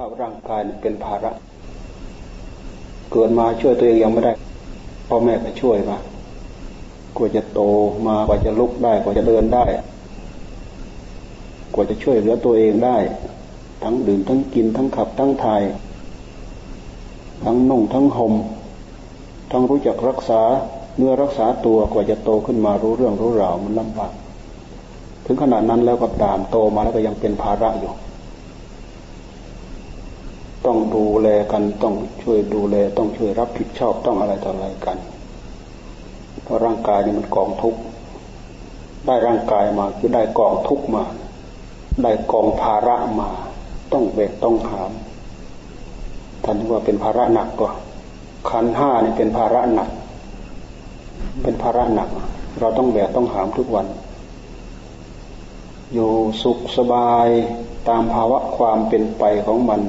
[0.00, 1.30] ภาพร่างกายเป็นภาระ
[3.12, 4.32] เกิดมาช่วยตัวเองยังไม่ได้
[5.08, 5.98] พ่อแม่ก็ช่วยมา
[7.16, 7.60] กว่าจะโต
[8.08, 9.64] มากว่าจะลุกได้กว่าจะเดินได้
[11.74, 12.96] กว่าจะช่วยเหลือตัวเองได้
[13.82, 15.62] ทั้งดื่มทั้งกินทั้งขับทั้งถ่าย
[17.44, 18.34] ทั้งนุ่งทั้งหม่ม
[19.50, 20.42] ทั้งรู้จักรักษา
[20.96, 24.12] เนื้อรักษาตัวกว่าจะโตขึ้นมารู้เรื่องรู้ราวมันลำบาก
[25.26, 27.92] ถึงขนาดนั้นแล้วก็ตามโตมาแล้วก็ยังเป็นภาระอยู่
[30.66, 34.98] ต้องดูแลกันต้องช่วยดูแล ต้องช่วยรับผิดชอบต้องอะไรต่ออะไรกัน
[36.42, 37.80] เพราะร่างกายนี่มันกองทุกข์
[39.06, 41.04] ได้ร่างกายมาคือได้กองทุกข์มา
[42.02, 43.28] ได้กองภาระมา
[43.92, 44.92] ต้องแบกต้องหาม
[46.44, 47.72] ท่านว่าเป็นภาระหนักกว่า
[48.50, 49.88] ขันห้านี่เป็นภาระหนัก
[51.42, 52.08] เป็นภาระหนัก
[52.60, 53.86] เราต้องแบกต้องหามทุกวัน
[55.94, 56.10] อยู่
[56.42, 57.28] สุขสบาย
[57.88, 59.80] ตามภาวะความเป็นไปของมัน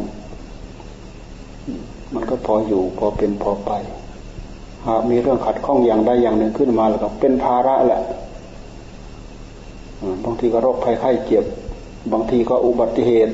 [2.14, 3.72] มันก็พออยู่พอเป็นพอไป
[4.88, 8.02] หากมีเรื่องขัดข้องอย่างใดอย่างหนึ่งขึ้นมาแล้วก็เป็นภาระแหละ
[10.24, 11.46] บางทีก็โรคภัยไข้เจ็บ
[12.12, 13.34] บางทีก็อุบัติเหตุ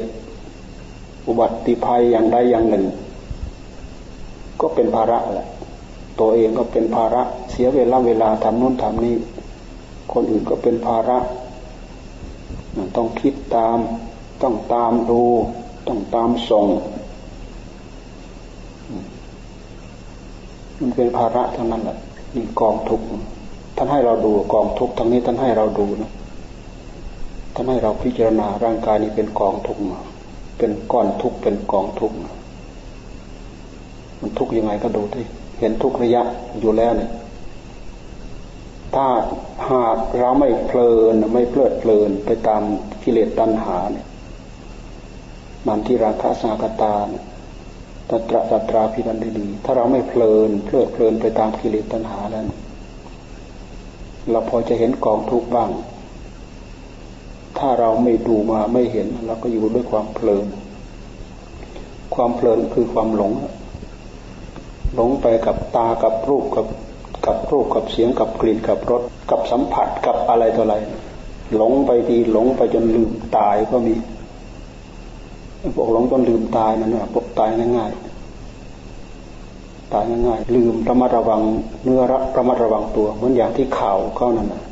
[1.27, 2.85] อุบัติภัยอย่างใดอย่างหนึ่ง
[4.61, 5.47] ก็เป็นภาระแหละ
[6.19, 9.16] ตัวเองก็เป็นภาระเสียเวลาเวลาทำนู่นทำนี่
[10.13, 11.17] คนอื่นก็เป็นภาระ
[12.95, 13.77] ต้องคิดตาม
[14.41, 15.23] ต้องตามดู
[15.88, 16.67] ต้องตามส่ง
[20.79, 21.97] มันเป็นภาระทั้งนั้นแหละ
[22.35, 23.05] นี่กองทุกข์
[23.77, 26.11] ท่านให้เราดูกองทุกข์ทั้งนี้ท่านให้เราดูนะ
[27.53, 29.81] ท่านให้เราพิจารณาร่างกายนี้เป็นกองทุกข์
[30.57, 32.16] เป็นก้อนทุกข์เป็นกองทุกข์
[34.21, 35.25] มันทุกข์ยังไงก็ดูที่
[35.59, 36.23] เห็นทุกระยะ
[36.59, 37.11] อยู่แล้วเนี่ย
[38.95, 39.07] ถ้า
[39.71, 42.61] หากเราไม่เพลินไม่เพลิดเพลินไปตาม
[43.03, 44.07] กิเลสตัณหาเนี่ย
[45.67, 47.23] มันที่ราคะสากตาเนี่ย
[48.09, 52.45] ตัตระตัตราพิรันดีถ้าเราไม่เพลินเพลิดเพลินไปตามกิเลสตัณหาแล้ว
[54.31, 55.69] เราพอจะเห็นกองทุกข์บ้าง
[57.57, 60.45] ถ้าเราไม่ดูมาไม่เห็นเราก็อยู่ด้วยความเพลิน
[62.16, 63.33] ความเพลินคือความหลง
[64.95, 66.67] หลงไปกับตากับรูปกับ
[67.25, 70.75] กับรูปกับเสียงกับกลิ่นกับรสกับสัมผัสกับอะไรต่ออะไร
[71.55, 73.94] หลงไปทีหลงไปจนลืมตายก็มี
[75.75, 81.41] พวกหลงจนลืมตายนั่นแหละพวกตายง่ายๆตายง่ายๆลืมระมัดระวัง
[81.84, 84.63] เนื้อระระมัดระวังตัว เหมือนอย่างที่ข่าวเขานั่นนะ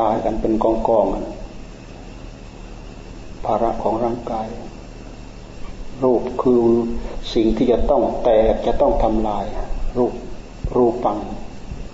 [0.00, 1.06] ตายกันเป็นกองกอง
[3.44, 4.46] ภาระของร่างกาย
[6.02, 6.62] รูปคือ
[7.34, 9.44] สิ่งที่จะต้องแตกจะต้องทำลาย
[9.96, 10.12] รูป
[10.76, 11.18] รูปัง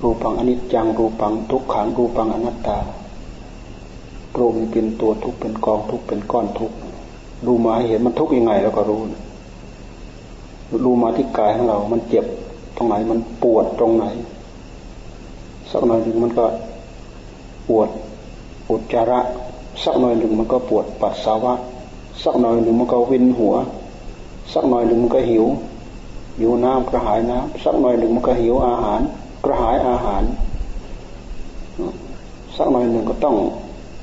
[0.03, 2.79] รูปังอนิจจัง รูปังทุกขังรูปังอนัตตา
[4.39, 6.73] รูปเป็นตัวทุกเป็นกองทุกเป็นก้อนทุก
[7.47, 9.01] ดูมาเห็นมันทุกข์ยังไงแล้วก็รู้
[10.87, 12.25] ดูมาที่กายของเรา มันเจ็บ
[12.77, 14.05] ตรงไหน มันปวดตรงไหน
[15.71, 16.47] สักหน่อยหนึ่งมันก็
[17.69, 17.89] ปวด
[18.71, 19.21] อุจจาระ
[19.85, 21.55] สักหน่อยหนึ่งมันก็ปวดปัสสาวะ
[22.25, 23.55] สักหน่อยหนึ่งมันก็วินหัว
[24.53, 25.45] สักหน่อยหนึ่งมันก็หิว
[26.39, 29.01] หิวน้ำกระหายน้ำสักหน่อยหนึ่งมันก็หิวอาหาร
[29.45, 30.23] กระหายอาหาร
[32.57, 33.37] สักหน่อยหนึ่งก็ต้อง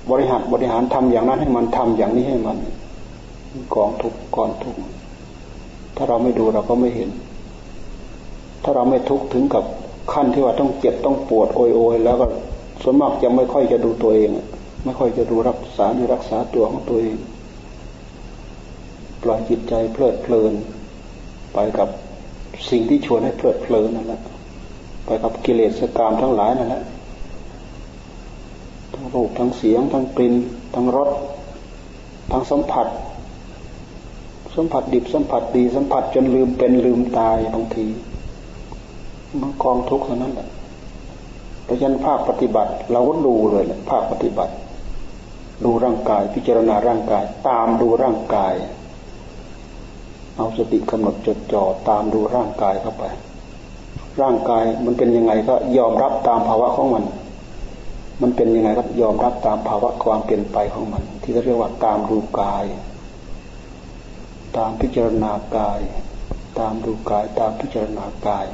[0.10, 2.58] บริหารบริหารทำอย่างนั้นให้มันทำอย่างนี้ให้มัน
[3.76, 4.76] กองทุกกองทุก
[5.96, 7.10] ถ้าเราไม่ดูเราก็ไม่เห็น
[8.64, 9.64] ถ้าเราไม่ทุกถึงกับ
[10.14, 12.28] ขั้นที่ว่าต้องเจ็บต้องปวดโอยโอยแล้วก็
[12.82, 14.30] ส่วนมากจะไม่ค่อยจะดูตัวเอง
[14.84, 17.18] ไม่ค่อยจะดูรักษาในรักษาตัวของตัวเอง
[19.24, 20.54] ปล่อยจิตใจเพลิดเพลิน
[21.54, 21.90] ไปกับ
[22.70, 24.22] สิ่งที่ชวนให้เพลิดเพลินนั่นแหละ
[25.06, 26.84] ไปกับกิเลสกรรมทั้งหลายนั่นแหละ
[28.94, 30.36] ทั้งรูปทั้งเสียง ทั้งกลิ่น
[30.76, 31.10] ทั้งรส
[32.32, 32.88] ทั้งสัมผัส
[34.58, 37.86] สัมผัสดิบสัมผัสดีสัมผัสจนลืมเป็นลืมตายบางที
[39.42, 40.48] มันกองทุกข์เท่านั้นแหละ
[41.66, 44.54] เพราะฉะนั้นภาคปฏิบัติ เราก็ดูเลยแหละภาคปฏิบัติ
[45.66, 48.54] ดูร่างกายพิจารณาร่างกาย ตามดูร่างกาย
[50.38, 53.04] เอาสติกำหนดจดจ่อตามดูร่างกายเข้าไป
[54.22, 57.04] ร่างกายมันเป็นยังไงก็ยอมรับตามภาวะของมัน
[58.22, 62.66] มันเป็นยังไงก็ยอมรับตามภาวะความเปลี่ยนไปของมัน ที่เรียกว่าตามดูกาย
[64.58, 65.80] ตามพิจารณากาย
[66.60, 68.48] ตามดูกายตามพิจารณากาย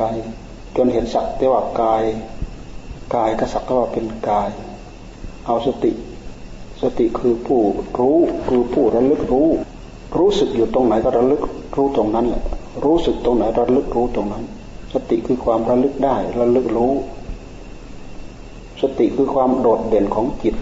[0.00, 0.16] กาย
[0.76, 2.02] จนเห็นสักแต่ว่ากาย
[3.14, 4.50] กายก็สักแต่ว่าเป็นกาย
[5.46, 5.92] เอาสติ
[6.82, 7.60] สติคือผู้
[7.98, 8.18] รู้
[8.48, 9.48] คือผู้ระลึกรู้
[10.18, 11.42] รู้สึกอยู่ตรงไหนก็ระลึก
[11.76, 12.42] รู้ตรงนั้นแหละ
[12.84, 14.44] รู้สึกตรงไหนระลึกรู้ตรงนั้น
[14.94, 16.92] สติคือความระลึกได้ระลึกรู้
[18.82, 20.54] สติคือความโดดเด่นของจิต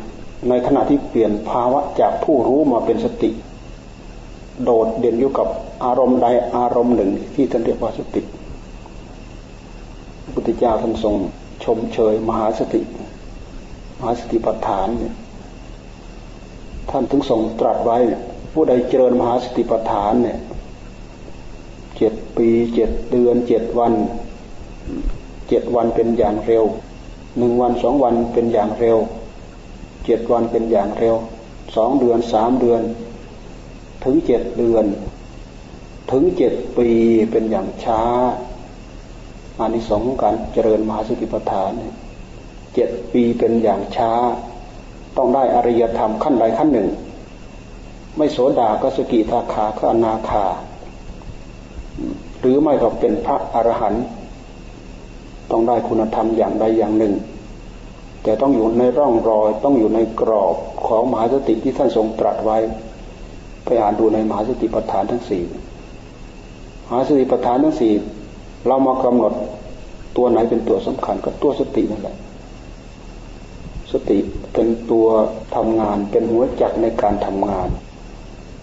[0.48, 3.30] ในขณะที่เปลี่ยนภาวะจากผู้รู้มาเป็นสติ
[4.62, 5.48] โดดเด่นอยู่กับ
[5.84, 8.22] อารมณ์ใดอารมณ์หนึ่ง ที่ท่านเรียกว่าสติ
[10.32, 11.14] พุทธเจ้าท่านทรง
[11.64, 12.80] ชมเชยมหาสติ
[13.98, 15.14] มหาสติปัฏฐานเนี่ย
[16.90, 17.98] ท่านถึงทรงตรัสไว้
[18.52, 20.38] ผู้ใดเจริญมหาสติปัฏฐานเนี่ย
[21.96, 23.92] เจ็ดปีเจ็ดเดือนเจ็ดวัน
[25.48, 26.64] เจ็ดวันเป็นอย่างเร็ว
[27.38, 28.98] หนึ่งวันสองวันเป็นอย่างเร็ว
[30.04, 31.14] เจ็ดวันเป็นอย่างเร็ว
[31.76, 32.82] สองเดือนสามเดือน
[34.04, 34.86] ถึงเจ็ดเดือน
[36.10, 36.88] ถึงเจ็ดปี
[37.30, 38.02] เป็นอย่างช้า
[39.58, 41.72] อานิสงส์ของการเจริญมหาสติปัฏฐาน
[42.74, 44.12] เจ็ดปีเป็นอย่างช้า
[45.16, 46.88] ต้องได้อริยธรรมขั้นใดขั้นหนึ่ง
[48.16, 50.44] ไม่โสดาก็สกิทาคาก็อนาคา
[52.40, 54.04] หรือไม่ก็เป็นพระอรหันต์
[55.50, 57.14] ต้องได้คุณธรรมอย่างใดอย่างหนึ่ง
[58.22, 60.56] แต่ต้องอยู่ในร่องรอยต้องอยู่ในกรอบ
[60.86, 62.58] ของมหาสติที่ท่านทรงตรัสไว้
[63.64, 65.42] ไปอ่านดูในมหาสติปัฏฐานทั้งสี่
[66.86, 67.92] มหาสติปัฏฐานทั้งสี่
[68.66, 69.32] เรามากำหนด
[70.16, 72.16] ตัวไหนเป็นตัวสำคัญก็ตัวสตินั่นแหละ
[73.92, 74.18] สติ
[74.52, 75.06] เป็นตัว
[75.54, 77.68] ทำงานเป็นหัวจักในการทำงาน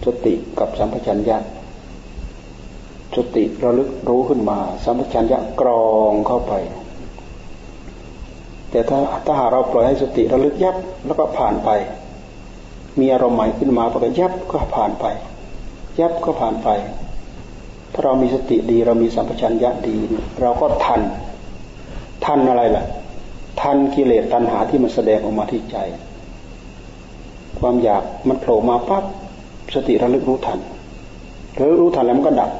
[0.05, 1.37] สติกับสัมปชัญญะ
[3.15, 6.53] สติระลึกรู้ขึ้นมา สัมปชัญญะกรองเข้าไป
[8.71, 10.75] แต่ถ้าถ้าหาเราปล่อยให้สติระลึกยับ
[11.05, 11.69] แล้วก็ผ่านไป
[12.99, 15.05] มีอารมณ์ใหม่ขึ้นมาปก็ยับก็ผ่านไป
[15.99, 16.69] ยับก็ผ่านไป
[17.93, 19.95] ถ้าเรามีสติดี เรามีสัมปชัญญะดี
[20.41, 21.01] เราก็ทัน
[22.25, 22.85] ทันอะไรล่ะ
[23.61, 25.77] ทันกิเลสตัณหาที่มันแสดงออกมาที่ใจ
[27.59, 29.03] ความอยากมันโผล่มาปั๊บ
[29.75, 30.59] สติระลึกรู้ทัน
[31.59, 32.51] ระลึกรู้ทันแล้วมันก็ดับ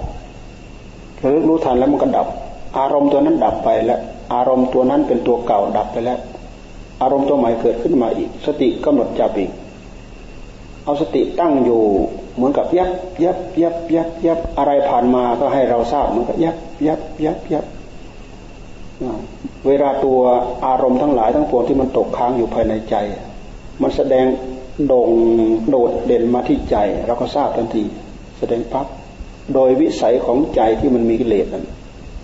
[1.23, 2.27] ระลึกรู้ทันแล้วมันก็ดับ
[2.77, 3.99] อารมณ์ตัวนั้นดับไปแล้ว
[4.33, 6.19] อารมณ์ตัวนั้นเป็นตัวเก่าดับไปแล้ว
[7.01, 9.51] อารมณ์ตัวใหม่เกิดขึ้นมาอีก สติกำหนดจับอีก
[10.85, 11.81] เอาสติตั้งอยู่
[12.35, 12.91] เหมือนกับยับ
[13.23, 16.57] ยับยับยับยับอะไรผ่านมาก็ให้เราทราบเหมือนกับยับ
[16.87, 17.65] ยับยับยับ
[19.67, 20.19] เวลาตัว
[20.65, 22.95] อารมณ์ทั้งหลายทั้งปวงที่มันตกค้างอยู่ภายในใจ
[23.81, 24.25] มันแสดง
[24.87, 25.09] โด่ง
[25.69, 26.75] โดดเด่นมาที่ใจ
[27.05, 27.83] เราก็ทราบทันที
[28.39, 28.87] แสดงปั๊บ
[29.53, 31.65] โดยวิสัยของใจที่มันมีกิเลสนั้น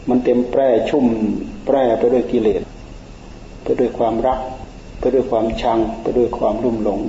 [0.09, 1.06] มันเต็มแปร่ชุ่ม
[1.65, 2.62] แปร่ไปด้วยกิเลส
[3.63, 4.39] ไปด้วยความรัก
[5.00, 7.00] ไปด้วยความชัง ไปด้วยความรุ่มหลง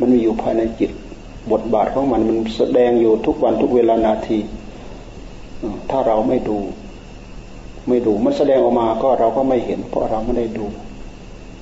[0.00, 0.90] มันมีอยู่ภายในจิต
[1.52, 4.38] บทบาทของมันมันแสดงอยู่ทุกวันทุกเวลานาที
[5.90, 6.58] ถ้าเราไม่ดู
[7.88, 10.66] ไม่ดูมันแสดงออกมาก็เราก็ไม่เห็น เพราะเราไม่ได้ดู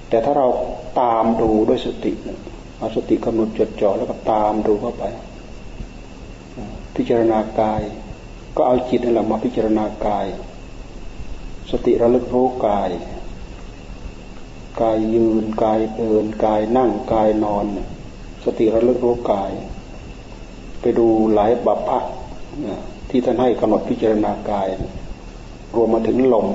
[0.08, 0.49] แต่ถ้าเรา
[1.00, 2.12] ตามดูด้วยสติ
[2.79, 5.05] เอาสติกำหนดจดจ่อแล้วก็ตามดูเข้าไป
[6.94, 7.82] พิจารณากาย
[8.56, 10.26] ก็เอาจิตนั่นแหละมาพิจารณากาย
[11.70, 12.90] สติระลึกรู้กาย
[14.81, 17.64] กายยืนกายเดินกายนั่งกายนอน
[18.44, 19.50] สติระลึกรู้กาย
[20.81, 21.99] ไปดูหลายบัพพะ
[23.11, 24.69] ที่ท่านให้กำหนดพิจารณากาย
[25.75, 26.47] รวมมาถึงลม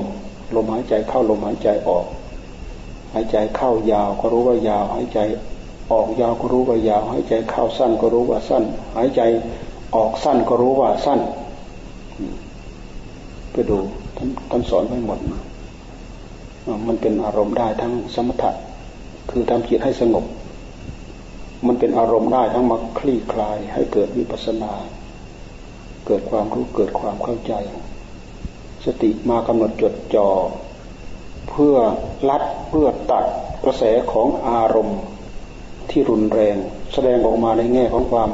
[0.56, 2.06] ลมหายใจเข้าลมหายใจออก
[3.14, 5.20] หายใจเข้ายาวก็รู้ว่ายาว หายใจ
[5.92, 8.64] ออกยาวก็รู้ว่ายาว หายใจเข้าสั้นก็รู้ว่าสั้น
[8.96, 9.22] หายใจ
[9.96, 11.20] ออกสั้นก็รู้ว่าสั้น
[13.52, 13.78] ไปดู
[14.18, 15.20] ท่านท่านสอนไว้หมด
[16.88, 18.52] มันเป็นอารมณ์ได้ทั้งสมถะ
[19.30, 20.26] คือทำจิตให้สงบ
[21.68, 24.74] มันเป็นอารมณ์ได้ทั้งมาคลี่คลายให้เกิดวิปัสนา
[26.08, 27.54] เกิดความรู้เกิดความเข้าใจ
[28.86, 30.30] สติมากำหนดจดจ่อ
[31.50, 31.76] เพื่อ
[32.30, 33.26] ลัดเพื่อตัด
[33.64, 35.00] กระแสของอารมณ์
[35.90, 36.56] ที่รุนแรง
[36.94, 38.32] แสดงออกมาในแง่ของความ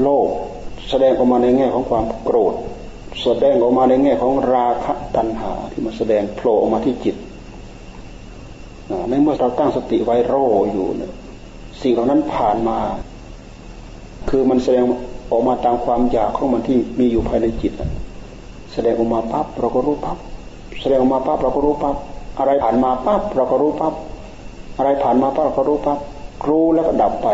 [0.00, 0.28] โลภ
[0.90, 2.54] แสดงออกมาในแง่ของความโกรธ
[3.22, 7.16] แสดงออกมาในแง่ของราคะตัณหาที่มาแสดงโผล่ออกมาที่จิต
[9.08, 11.12] ในเมื่อเราตั้งสติไว้รออยู่เนี่ย
[11.82, 12.78] สิ่งเหล่านั้นผ่านมา
[14.30, 14.84] คือมันแสดง
[15.30, 17.72] ออกมาตามความอยากของมันที่มีอยู่ภายในจิต
[18.72, 20.18] แสดงออกมาปั๊บเราก็รู้ปั๊บ
[20.80, 21.96] แสดงออกมาปั๊บเราก็รู้ปั๊บ
[22.38, 23.94] อะไรผ่านมาปั๊บเราก็รู้ปั๊บ
[24.76, 25.98] อะไรผ่านมาปั๊บเราก็รู้ปั๊บ
[26.48, 27.28] รู้แล้วก็ดับไป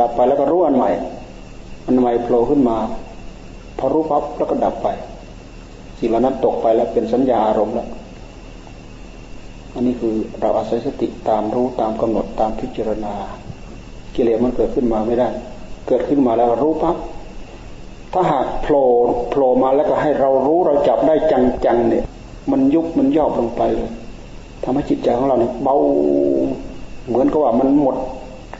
[0.00, 0.90] ดับไปแล้วก็รู้อันใหม่
[1.86, 2.76] มันใหม่โผล่ขึ้นมา
[3.78, 4.88] พอรู้ปั๊บแล้วก็ดับไป
[5.98, 7.88] สิ่งเหล่านั้นตกไปแล้วเป็นสัญญาอารมณ์แล้ว
[9.76, 13.14] อันนี้คือเราอาศัยสติตามรู้ตามกำหนดตามพิจารณา
[14.14, 15.28] กิเลสมันเกิดขึ้นมาไม่ได้
[15.88, 16.96] เกิดขึ้นมาแล้วรู้ปั๊บ
[18.12, 18.86] ถ้าหากโผล่
[19.30, 22.04] โผล่มาแล้วก็ให้เรารู้เราจับได้จังๆเนี่ย
[22.50, 23.90] มันยุบมันย่อลงไปเลย
[24.64, 25.76] ทำให้จิตใจของเราเนี่ยเบา
[27.08, 27.96] เหมือนกับว่ามันหมด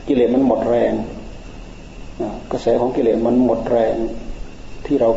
[0.08, 0.92] กิเลสมันหมดแรง
[2.52, 3.94] กระแสของกิเลสมันหมดแรง
[4.87, 5.08] ที่เรา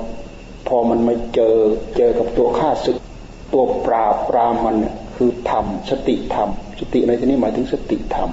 [0.67, 1.55] พอมันมาเจอ
[1.97, 2.97] เจอกับตัวข้าศึก
[3.53, 6.49] ตัวปราบปรามมันเนี่ย คือธรรมสติธรรม
[6.79, 8.29] สติในที่นี้หมายถึงสติธรรม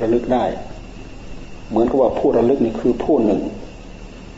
[0.00, 0.44] ระลึกได้
[1.68, 3.40] เหมือนกับว่าผู้ระลึกนี่คือผู้หนึ่ง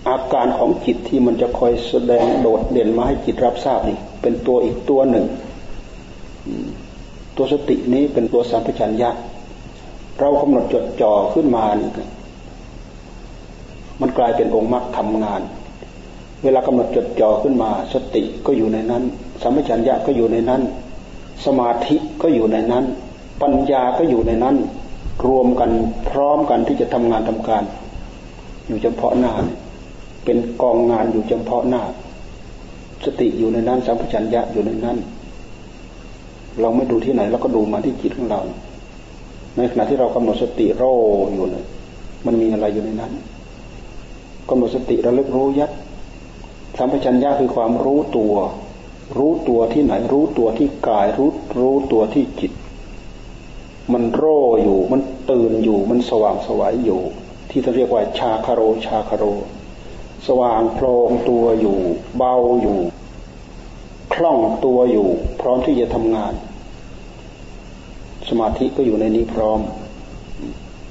[0.09, 5.27] อาการของจิตที่มันจะคอยแสดงโดดเด่นมาให้จิตรับทราบนี่เป็นตัวอีกตัวหนึ่ง
[7.37, 9.11] ตัวสตินี้เป็นตัวสัมปชัญญะ
[10.19, 11.91] เรากำหนดจดจ่อขึ้นมานี่
[14.01, 15.41] มันกลายเป็นองค์มรรคทำงาน
[16.45, 19.05] เวลากำหนดจดจ่อขึ้นมา สติก็อยู่ในนั้น
[19.43, 20.63] สัมปชัญญะก็อยู่ในนั้น
[21.45, 22.85] สมาธิก็อยู่ในนั้น
[23.43, 24.57] ปัญญาก็อยู่ในนั้น
[25.29, 25.71] รวมกัน
[26.09, 27.65] พร้อมกันที่จะทำงานทำการ
[28.67, 29.33] อยู่เฉพาะหน้า
[30.25, 31.83] เป็นกองงานอยู่เฉพาะหน้า
[33.05, 34.99] สติอยู่ในนั้น สัมปชัญญะอยู่ในนั้น
[36.61, 38.41] เราไม่ดูที่ไหนเราก็ดูมาที่จิตของเรา
[39.57, 40.83] ในขณะที่เรากำหนดสติโร
[41.35, 41.65] อยู่เนี่ย
[42.27, 43.13] มันมีอะไรอยู่ในนั้น
[44.49, 45.71] กำหนดสติระลึกรู้ยัด
[46.79, 48.35] สัมปชัญญะคือความรู้ตัว
[49.19, 52.53] รู้ตัวที่ไหน รู้ตัวที่กาย รู้รู้ตัวที่จิต
[53.93, 55.01] มันโร่อยู่ มัน
[55.31, 57.01] ตื่นอยู่ มันสว่างสวายอยู่
[57.51, 59.25] ที่เขาเรียกว่าชาคาโรชาคาโร
[60.27, 61.79] สว่างโพลงตัวอยู่
[62.17, 62.79] เบาอยู่
[64.15, 65.09] คล่องตัวอยู่
[65.41, 66.33] พร้อมที่จะทำงาน
[68.29, 69.61] สมาธิก็อยู่ในนี้พร้อม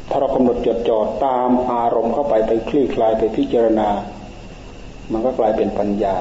[0.10, 3.90] ถ้าเรากำหนดจดจ่อตามอารมณ์เข้าไปไปคลี่คลายไปพิจารณา
[5.12, 6.18] มันก็กลายเป็นปัญญา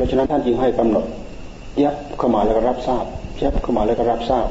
[0.00, 1.04] ราะฉะนั้นท่านจึงให้กำหนด
[1.82, 3.04] ยับเข้ามาแล้วก็รับทราบ
[3.42, 4.48] ยับเข้ามาแล้วก็รับทราบ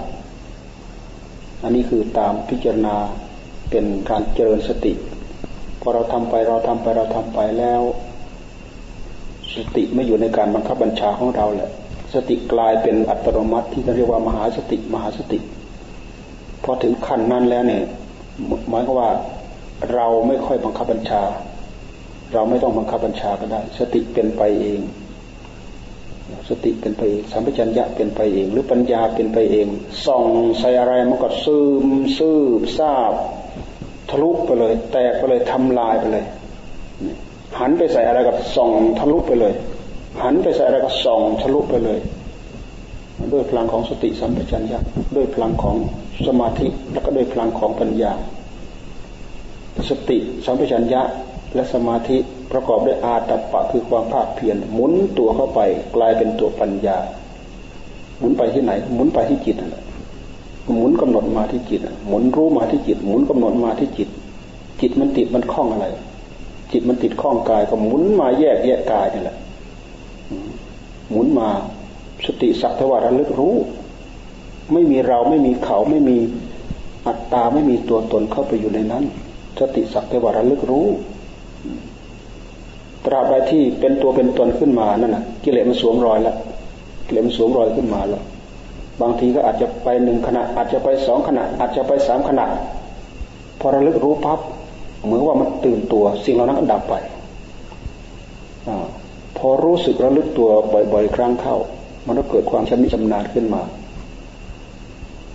[1.64, 2.96] อันนี้คือตามพิจารณา
[3.70, 4.94] เป็นการเจริญสติ
[5.82, 7.82] พอเราทำไปเราทำไปเราทำไปแล้ว
[9.56, 11.72] สติไม่อยู่ในการบังคับบัญชาของเราแหละ
[12.14, 15.40] สติกลายเป็นอัตโนมัติที่เรียกว่ามหาสติมหาสติ
[16.64, 17.84] พอถึงขั้นนั้นแล้วเนี่ย
[18.70, 19.10] หมายก็ว่า
[19.94, 21.22] เราไม่ค่อยบังคับบัญชา
[22.34, 24.80] เราไม่ต้องบังคับบัญชาก็ได้ สติเป็นไปเอง
[26.50, 29.68] สติเป็นไปเองสัมปชัญญะเป็นไปเอง หรือปัญญาเป็นไปเอง
[30.06, 30.26] ส่อง
[30.60, 33.14] ใส่อะไรมันก็ซึมซืบทราบ
[34.10, 36.26] ทะลุไปเลย แตกไปเลยทำลายไปเลย
[37.60, 39.54] หันไปใส่อะไรกับส่องทะลุไปเลย
[40.24, 42.00] หันไปใส่อะไรกับส่องทะลุไปเลย
[43.34, 44.80] ด้วยพลังของสติสัมปชัญญะ
[45.16, 45.76] ด้วยพลังของ
[46.28, 48.12] สมาธิแล้วก็ด้วยพลังของปัญญา
[49.90, 51.02] สติสัมปชัญญะ
[51.56, 52.18] และสมาธิ
[52.52, 55.60] ประกอบด้วยอาตปะคือความภาคเพียรหมุนตัวเข้าไป
[55.96, 56.98] กลายเป็นตัวปัญญา
[58.20, 59.84] หมุนไปที่ไหน หมุนไปที่จิตนั่นแหละ
[60.74, 64.10] หมุนกำหนดมาที่จิตหมุนรู้มาที่จิต หมุนกำหนดมาที่จิต
[64.82, 65.88] จิตมันติดมันคล้องอะไร
[66.72, 69.38] จิตมันติดคล้องกายก็หมุนมาแยกแยกกายนี่แหละ
[71.10, 71.50] หมุนมา
[72.26, 73.56] สติสักทวาระลึกรู้
[74.74, 76.18] ไม่มีเราไม่มีเขาไม่มี
[77.08, 79.04] อัตตาไม่มีตัวตนเข้าไปอยู่ในนั้น
[79.60, 80.88] สติสักทวาระลึกรู้
[83.14, 86.36] ราบใดที่เป็นตัวเป็นตนขึ้นมานั่นน่ะกิเลสมันสวมรอยแล้ว
[87.08, 88.24] กิเลสมันสวมรอยขึ้นมาแล้ว
[89.02, 92.46] บางทีก็อาจจะไปหนึ่งขณะ อาจจะไปสองขณะ อาจจะไปสามขณะ
[93.60, 94.40] พอระลึกรู้ปั๊บ
[95.04, 96.94] เหมือนว่ามันตื่นตัว สิ่งเหล่านั้นก็ดับไป
[98.68, 98.70] อ
[99.38, 100.50] พอรู้สึกระลึกตัว
[100.94, 101.56] บ่อย ๆ ครั้งเข้า
[102.06, 103.62] มันก็เกิดความชำนิชำนาญขึ้นมา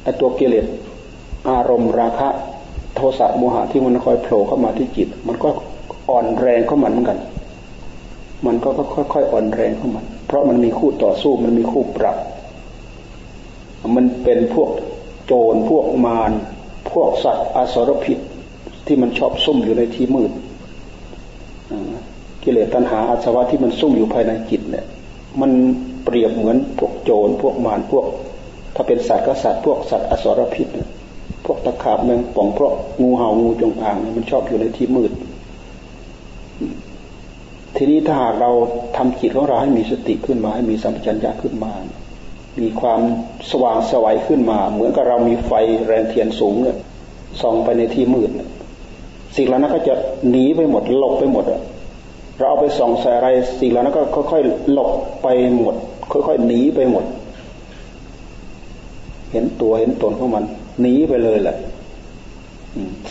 [0.03, 0.67] ไอ้ตัวกิเลส
[1.51, 2.29] อารมณ์ราคะ
[2.95, 5.49] โทสะโมหะที่มันคอยโผล่เข้ามาที่จิต มันก็
[6.09, 7.19] อ่อนแรงเข้ามันเหมือนกัน
[8.47, 12.17] มันก็ค่อยๆอ่อนแรงเข้ามัน เพราะมันมีคู่ต่อสู้มันมีคู่ปรับ
[13.97, 14.71] มันเป็นพวก
[15.27, 16.33] โจรพวกมาร
[16.93, 18.19] พวกสัตว์อสรพิษ
[18.87, 20.33] ที่มันชอบซุ่มอยู่ในที่มืด
[22.43, 24.85] กิเลสตัณหาอาสวะที่มันซุ่มอยู่ภายในจิตเนี่ย
[25.41, 25.51] มัน
[26.05, 28.07] เปรียบเหมือนพวกโจรพวกมารพวก
[28.75, 30.69] ถ้าเป็นสัตว์ก็สัตว์พวกสัตว์อสรพิษ
[31.45, 32.73] พวกตะขาบแมงป่องพวก
[33.03, 35.13] งูเห่างูจงอาง มันชอบอยู่ในที่มืด
[37.85, 38.53] ทีนี้ถ้าหากเรา
[38.97, 41.73] ทำจิตของเราให้มีสติขึ้นมา ให้มีสัมปชัญญะขึ้นมา
[42.61, 43.01] มีความ
[43.51, 45.53] สว่างสวัยขึ้นมา เหมือนกับเรามีไฟ
[45.87, 46.77] แรงเทียนสูงเนี่ย
[47.43, 48.31] ส่องไปในที่มืด
[49.37, 49.95] สิ่งเหล่านั้นก็จะ
[50.31, 51.45] หนีไปหมดหลบไปหมด
[52.39, 53.29] เราเอาไปส่องใส่อะไร
[53.61, 54.91] สิ่งเหล่านั้นก็ค่อยๆหลบ
[55.23, 55.75] ไปหมด
[56.13, 57.05] ค่อยๆหนีไปหมด
[59.33, 60.45] เห็นตัวเห็นตนของมัน
[60.81, 61.57] หนีไปเลยแหละ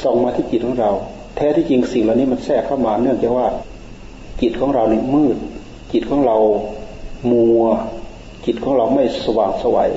[0.03, 0.92] ส่องมาที่จิตของเรา
[1.36, 3.48] แท้ที่จริงสิ่งเหล่านี้มันแทรกเข้ามาเนื่องจากว่า
[4.42, 5.38] จิตของเราเนี่ยมืด
[5.94, 6.38] จิตของเรา
[7.32, 7.63] มัว
[8.46, 9.92] จิตของเราไม่สว่างสวัย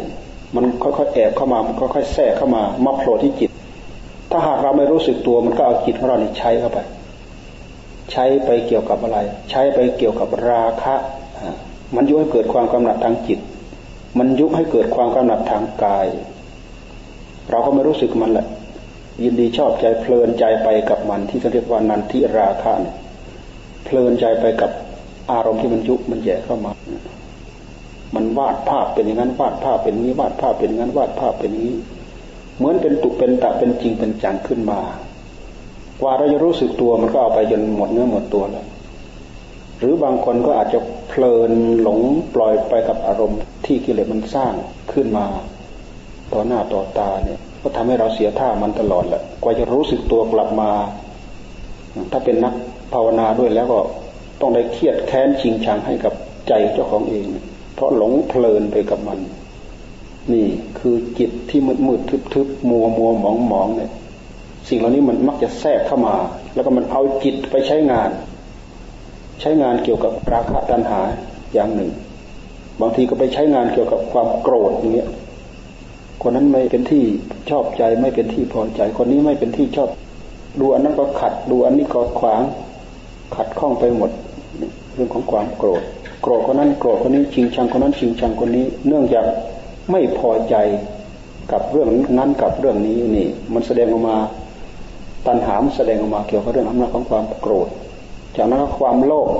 [0.54, 3.50] มันค่อยๆแอบเข้ามามันค่อยๆแทรกเข้ามามาโผล่ที่จิต
[4.30, 6.78] ถ้าหากเราไม่รู้สึกตัวมันก็เอาจิตของเราเนี่ใช้เข้าไป
[8.12, 9.18] ใช้ไปเกี่ยวกับอะไร
[9.50, 10.94] ใช้ไปเกี่ยวกับราคะ
[11.96, 13.38] มันยุให้เกิดความกำหนัดทางจิต
[14.18, 16.06] มันยุให้เกิดความกำหนัดทางกาย
[17.50, 18.46] เราก็ไม่รู้สึกมันแหละ
[19.22, 22.96] ยินดีชอบใจเพลินใจไปกับมันที่เรียกว่านันทิราคะเนี่ย
[23.86, 24.70] เพลินใจไปกับ
[25.32, 26.72] อารมณ์ที่มันยุบมันแย่เข้ามา
[28.14, 31.72] มันวาดภาพเป็นอย่างนั้นวาดภาพเป็นนี้วาดภาพเป็นงนั้นวาดภาพเป็นนี้
[32.56, 34.80] เหมือนเป็นตุเป็นตะเป็นจริงเป็นจังขึ้นมา
[36.00, 38.66] กว่าเราจะรู้สึกตัวมันก็เอาไปจนหมดเนื้อหมดตัวแล้ว
[39.78, 40.78] หรือบางคนก็อาจจะ
[41.08, 41.52] เพลิน
[41.82, 42.00] หลง
[42.34, 44.52] ปล่อยไปกับอารมณ์ที่กิเลสมันสร้าง
[44.92, 45.26] ขึ้นมา
[46.32, 50.70] ต่อหน้าต่อตาเนี่ย ก็ทำให้เราเสียท่ามันตลอดแหละ กว่าจะรู้สึกตัวกลับมา
[52.12, 52.54] ถ้าเป็นนัก
[52.92, 53.78] ภาวนาด้วยแล้วก็
[54.40, 56.14] ต้องได้เครียดแค้นชิงชังให้กับ
[56.48, 57.26] ใจเจ้าของเอง
[57.74, 59.18] เพราะหลงเพลินไปกับมัน
[60.32, 60.46] นี่
[60.78, 63.90] คือจิตที่มืดมืดทึบทึบมัวมัวหมองหมองเนี่ย
[64.68, 66.16] สิ่งเหล่านี้มันมักจะแทรกเข้ามา
[66.54, 68.10] แล้วก็มันเอาจิตไปใช้งาน
[69.40, 71.00] ใช้งานเกี่ยวกับราคะตัณหา
[71.54, 71.90] อย่างหนึ่ง
[72.80, 75.08] บางทีก็ไปใช้งานเกี่ยวกับความโกรธอย่างเงี้ย
[76.22, 77.04] คนนั้นไม่เป็นที่
[77.50, 79.88] ชอบใจไม่เป็นที่พอใจ คนนี้ไม่เป็นที่ชอบ
[80.60, 82.42] ดูอันนั้นก็ขัด ดูอันนี้ก็ขวาง
[83.34, 84.10] ขัดข้องไปหมด
[84.94, 85.82] เรื่องของความโกรธ
[86.22, 89.26] โกรธคนนั้นโกรธคนนี้ชิงชังคนนั้นชิงชังคนนี้ เนื่องจาก
[89.90, 90.54] ไม่พอใจ
[91.52, 94.16] กับเรื่องนั้นกับเรื่องนี้นี่ มันแสดงออกมา
[95.26, 97.68] ตัณหามแสดงออกมาเกี่ยวกับเรื่องอำนาจของความโกรธ
[98.36, 99.30] จากนั้นความโลภ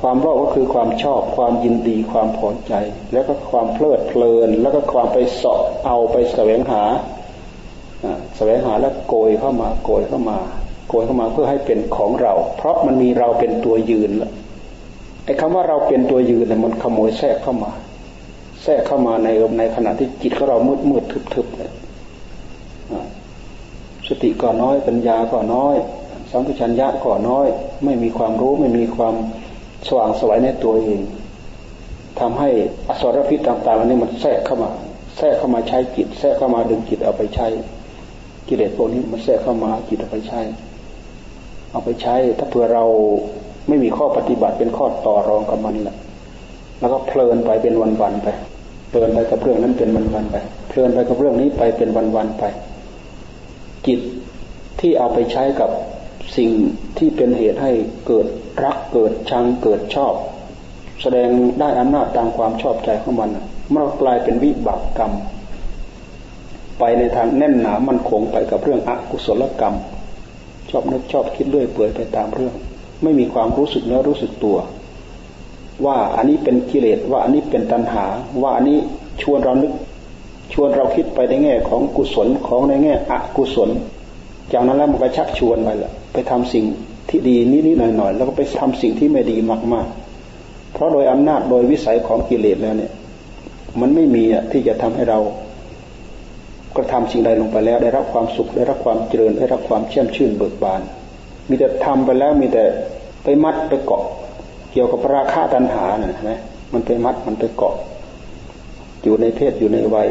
[0.00, 2.72] ความโลภก็คือความชอบความยินดีความพอใจ
[3.12, 6.82] แล้วก็ความเพลิดเพลิน แล้วก็ความไปเสาะเอาไปแสวงหา
[8.36, 10.38] แสวงหาแล้วโกยเข้ามาโกยเข้ามา
[10.92, 14.32] โกยเข้ามาเพื่อให้เป็นของเรา เพราะมันมีเราเป็นตัวยืนแล้ว
[15.24, 17.72] ไอ้คำว่าเราเป็นตัวยืนเนี่ยมันขโมยแทรกเข้ามา
[18.62, 21.70] แทรกเข้ามาในในขณะที่จิตของเรามืดมืดทึบทึบเลย
[24.06, 25.76] สติก็น้อยปัญญาก็น้อย
[26.30, 27.46] สัมผัสัญญะก็น้อย
[27.84, 29.14] ไม่มีความรู้ไม่มีความ
[29.86, 31.00] สว่างสวยในตัวเอง
[32.20, 32.48] ทำให้
[32.88, 34.70] อสรพิษต่างๆเหล่านี้มันแทรกเข้ามา
[35.18, 37.46] แทรกเข้ามาใช้จิต แทรกเข้ามาดึงจิตเอาไปใช้
[38.48, 40.40] กิเลสพวกนี้มันแทรกเข้ามาจิตเอาไปใช้
[41.72, 42.84] เอาไปใช้ ถ้าเผื่อเรา
[43.68, 45.96] ไม่มีข้อปฏิบัติเป็นข้อต่อรองกับมันแหละ
[46.80, 48.28] แล้วก็เพลินไปเป็นวันๆไป
[48.88, 50.36] เพลินไปกับเรื่องนั้นเป็นวันๆไป
[50.68, 52.44] เพลินไปกับเรื่องนี้ไปเป็นวันๆไป
[53.86, 54.00] จิต
[54.80, 55.70] ที่เอาไปใช้กับ
[56.36, 56.50] สิ่ง
[56.98, 57.72] ที่เป็นเหตุให้
[58.06, 58.26] เกิด
[58.64, 60.14] รักเกิดชังเกิดชอบ
[61.02, 61.28] แสดง
[61.60, 63.30] ได้อำนาจตามความชอบใจของมัน
[63.74, 65.12] มันกลายเป็นวิบากกรรม
[66.78, 69.76] ไปในทางแน่นหนามันคงไปกับเรื่องอกุศลกรรม
[70.70, 72.54] ชอบนึกชอบคิดเรื่อยเปื่อยไปตามเรื่อง
[73.02, 74.56] ไม่มีความรู้สึกเนื้อรู้สึกตัว
[75.84, 78.04] ว่าอันนี้เป็นกิเลสว่าอันนี้เป็นตัณหา
[78.42, 78.78] ว่าอันนี้
[79.22, 79.72] ชวนเรานึก
[80.52, 83.70] ชวนเราคิดไปในแง่ของกุศลของในแง่อกุศล
[84.52, 86.64] จากนั้นแล้วมันก็ชักชวนไปละไปทำสิ่ง
[87.08, 89.36] ที่ดีนิดๆหน่อยๆแล้วก็ไปทำสิ่งที่ไม่ดี
[89.72, 92.92] มากๆ เพราะโดยอำนาจโดยวิสัยของกิเลสแล้วเนี่ย
[93.80, 95.18] มันไม่มีอะที่จะทำให้เรา
[96.76, 100.82] กระทำสิ่งใดลงไปแล้ว ได้รับความสุขได้รับความเจริญได้รับความเชื่อมชื่นเบิกบาน
[101.48, 102.64] มีแต่ทำไปแล้วมีแต่
[103.24, 104.04] ไปมัดไปเกาะ
[104.72, 106.30] เกี่ยวกับราคะตัณหาเนี่ยม
[106.72, 107.74] มันไปมัดมันไปเกาะ
[109.02, 110.08] อยู่ในเพศอยู่ในวัย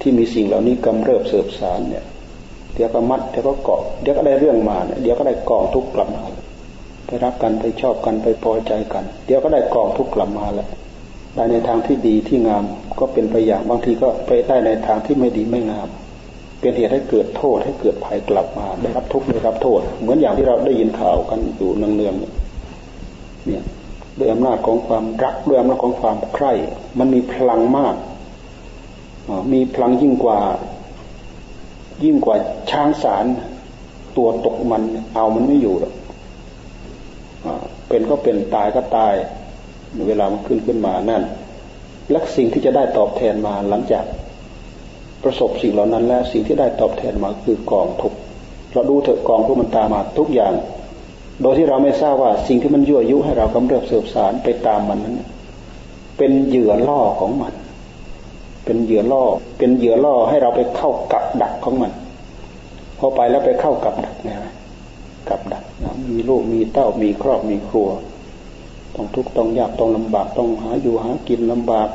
[0.00, 2.04] ที่มีสิ่งเหล่านี้กำเริบเสบสารเนี่ย
[2.74, 6.22] เดี๋ยวก็มัดเดี๋ยวก็เกาะเดี๋ยวก็ได้เรื่องมาเนี่ยเดี๋ยวก็ได้กองทุกข์กลับมา
[7.06, 10.68] ไปรักกันไปชอบกันไปพอใจกัน เดี๋ยวก็ได้กองทุกข์กลับมาแล้ว
[11.36, 12.64] ได้ในทางที่ดีที่งาม
[12.98, 15.88] ก็เป็นไปอย่างบางทีก็ไปได้ในทางที่ไม่ดีไม่งาม
[16.60, 23.64] เป็นเหตุให้เกิดโทษให้เกิดภัยกลับมา ได้รับทุกข์ได้รับโทษ เหมือนอย่างที่เราได้ยินข่าวกันอยู่เนืองๆเนี่ย
[24.18, 26.52] ด้วยอำนาจของความรักด้วยอำนาจของความใคร่
[26.98, 27.94] มันมีพลังมาก
[29.52, 30.38] มีพลังยิ่งกว่า
[32.04, 32.36] ยิ่งกว่า
[32.70, 33.24] ช้างสาร
[34.16, 34.82] ตัวตกมัน
[35.14, 35.94] เอามันไม่อยู่หรอก
[37.88, 39.14] เป็นก็เป็นตายก็ตาย
[40.08, 41.22] เวลามันขึ้นขึ้นมานั่น
[42.10, 44.04] และสิ่งที่จะได้ตอบแทนมาหลังจาก
[45.22, 48.14] ประสบสิ่งเหล่านั้นแล้วสิ่งที่ได้ตอบแทนมาคือกองทุก
[48.72, 50.52] เราดูเถอะกองทุกมันตามมาทุกอย่าง
[51.42, 55.20] โดยที่เราไม่ทราบว่าสิ่งที่มันยั่วยุให้เรากำเริบเสืบสารไปตามมันนั้น
[56.18, 57.54] เป็นเหยื่อล่อของมัน
[58.64, 59.24] เป็นเหยื่อล่อ
[59.58, 61.92] เป็นเหยื่อล่อให้เราไปเข้ากับดักของมัน
[62.98, 64.52] พอไปแล้วไปเข้ากับดักนะ
[65.28, 65.64] กับดัก
[66.10, 67.88] มีลูกมีเต้ามีครอบมีครัว
[68.96, 71.88] ต้องทุกข์ต้องยากต้องลำบากต้องหาอยู่หากินลำบาก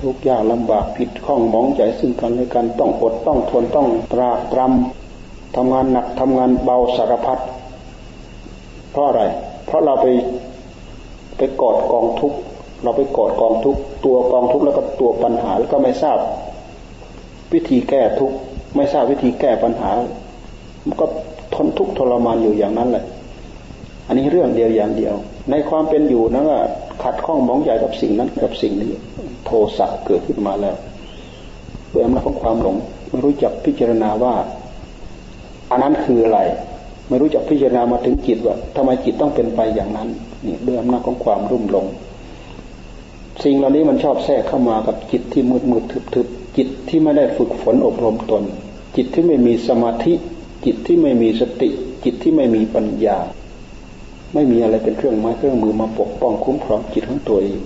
[0.00, 7.38] ทุกข์ยากลำบากผิดข้องมองใจซึ่งกันและกันต้องอดต้องทนต้องตรากตรำทำงานหนักทำงานเบาสารพัด
[8.90, 9.22] เพราะอะไร
[9.66, 10.06] เพราะเราไป
[11.36, 12.38] ไปกอดกองทุกข์
[12.82, 16.18] เราไปกอดกองทุกข์ตัวกองทุกข์แล้วก็ตัวปัญหาแล้วก็ไม่ทราบ
[17.52, 18.36] วิธีแก้ทุกข์
[18.76, 19.90] ไม่ทราบวิธีแก้ปัญหา
[20.86, 21.06] มันก็
[21.54, 23.04] ทนทุกข์ทรมานอยู่อย่างนั้นแหละ
[24.06, 25.14] อันนี้เรื่องเดียวอย่างเดียว
[25.50, 26.60] ในความเป็นอยู่นั้นว่า
[27.02, 28.92] ขัดข้องมองใหญ่กับสิ่งนั้นกับสิ่งนี้
[29.44, 30.76] โทสะเกิดขึ้นมาแล้ว
[31.92, 32.76] ด้วยอำนาจของความหลง
[33.08, 34.34] ไม่รู้จักพิจารณาว่า
[35.70, 36.40] อันนั้นคืออะไร
[37.08, 40.08] ไม่รู้จักพิจารณามาถึงจิตว่าทำไมจิตต้องเป็นไปอย่างนั้น
[40.46, 41.86] นี่ด้วยอำนาจของความรุ่มหลง
[43.44, 48.42] สิ่งเหล่านี้มันชอบแทรกเข้ามากับจิตที่มืดมืดทึบทึบจิตที่ไม่ได้ฝึกฝนอบรมตน
[48.96, 50.12] จิตที่ไม่มีสมาธิ
[50.64, 51.68] จิตที่ไม่มีสติ
[52.04, 53.18] จิตที่ไม่มีปัญญา
[54.34, 57.60] ไม่มีอะไรเป็นเครื่องไม้เครื่องมือมาปกป้องคุ้มครองจิตของตัวเอง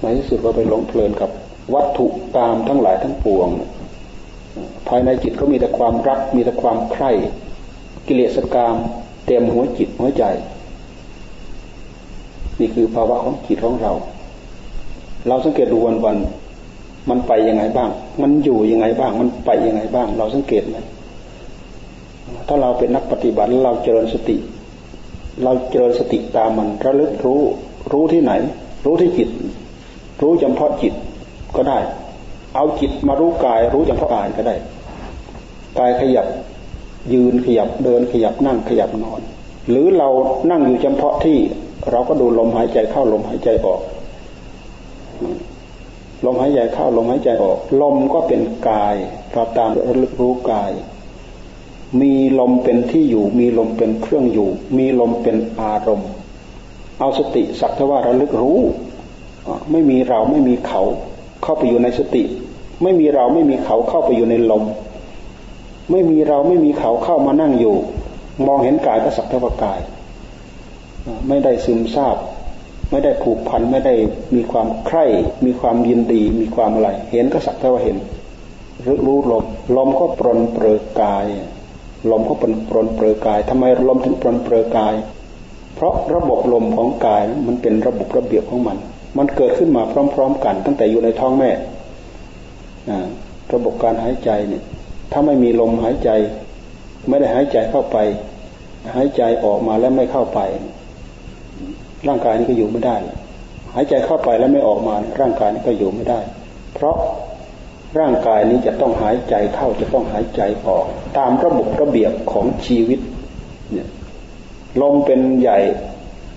[0.00, 1.30] ในที่สุดก็ไปหลงเพลินกับ
[1.74, 3.48] วัตถุตามทั้งหลายทั้งปวง
[4.88, 7.10] ภายในจิตก็มีแต่ความรัก มีแต่ความใคร่
[8.06, 8.76] กิเลสกรรม
[9.26, 10.24] เต็มหัวจิตหัวใจ
[12.60, 13.92] นี่คือภาวะของจิตของเรา
[15.28, 16.16] เราสังเกตดูวันวัน
[17.10, 17.90] มันไปยังไงบ้าง
[18.22, 20.76] มันอยู่ยังไงบ้าง มันไปยังไงบ้าง เราสังเกตไหม
[22.48, 24.36] ถ้าเราเป็นนักปฏิบัติเราเจริญสติ
[25.42, 27.42] เราเจริญสติตามมันระลึกรู้
[27.92, 28.32] รู้ที่ไหน
[28.84, 29.28] รู้ที่จิต
[30.22, 30.94] รู้เฉพาะจิต
[31.56, 31.78] ก็ได้
[32.54, 34.54] เอาจิตมารู้กาย รู้เฉพาะกายก็ได้
[35.78, 36.26] กายขยับ
[37.12, 39.20] ยืนขยับเดินขยับนั่งขยับนอน
[39.70, 40.08] หรือเรา
[40.50, 41.38] นั่งอยู่เฉพาะที่
[41.90, 43.80] เราก็ดูลมหายใจเข้าลมหายใจออก
[46.24, 48.96] ลมหายใจเข้าลมหายใจออก ลมก็เป็นกาย
[49.32, 50.72] เราตามระลึกรู้กาย
[52.00, 56.08] มีลมเป็นที่อยู่ มีลมเป็นเครื่องอยู่ มีลมเป็นอารมณ์
[56.98, 58.60] เอาสติสักทว่าระลึกรู้
[59.72, 60.80] ไม่มีเราไม่มีเขา
[61.42, 62.22] เข้าไปอยู่ในสติ
[62.82, 64.64] ไม่มีเราไม่มีเขาเข้าไปอยู่ในลม
[65.90, 67.76] ไม่มีเราไม่มีเขาเข้ามานั่งอยู่
[68.46, 69.80] มองเห็นกายก็สักทว่ากาย
[71.28, 72.16] ไม่ได้ซึมซาบ
[72.90, 73.94] ไม่ได้ผูกพันไม่ได้
[74.34, 75.04] มีความใคร่
[75.44, 77.96] มีความยินดี มีความอะไร เห็นก็สักแต่ว่าเห็น
[79.06, 79.44] รู้ลม
[79.76, 81.26] ลมก็ปรนเปลือกาย
[82.10, 84.94] ลมก็ปรนปรนเปลือกายทำไมลมถึงปรนเปลือกาย
[85.74, 88.76] เพราะระบบลมของกายมันเป็นระบบระเบียบของมัน
[89.18, 89.82] มันเกิดขึ้นมา
[90.14, 91.50] พร้อม ๆ กัน ตั้งแต่อยู่ในท้องแม่
[93.54, 94.62] ระบบการหายใจเนี่ย
[95.12, 96.10] ถ้าไม่มีลมหายใจ
[97.08, 97.96] ไม่ได้หายใจเข้าไป
[98.94, 100.40] หายใจออกมาแล้วไม่เข้าไป
[102.08, 102.96] ร่างกายนี้ก็อยู่ไม่ได้
[103.74, 106.20] หายใจเข้าไปแล้วไม่ออกมา ร่างกายนี้ก็อยู่ไม่ได้
[106.74, 106.96] เพราะ
[107.98, 110.86] ร่างกายนี้จะต้องหายใจเข้าจะต้องหายใจออก
[111.18, 113.00] ตามระบบระเบียบของชีวิต
[113.72, 113.88] เนี่ย
[114.82, 115.58] ลมเป็นใหญ่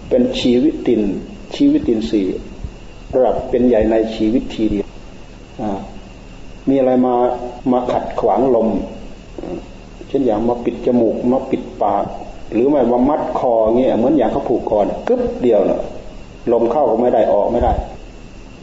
[0.10, 1.02] เป็นชีวิตติน
[1.56, 2.28] ชีวิตตินสี่
[3.16, 4.88] ระดับเป็นใหญ่ในชีวิตทีเดียว
[6.70, 7.16] มีอะไรมา
[7.72, 8.70] มาขัดขวางลม
[10.08, 12.06] เช่นอย่างมาปิดจมูกมาปิดปาก
[12.54, 15.82] หรือไม่ว่ามัดคอเงี้ยเหมือนอย่างเขาผูกคอกึ๊บเดียวเนะ
[16.52, 17.74] ลมเข้าก็ไม่ได้ออกไม่ได้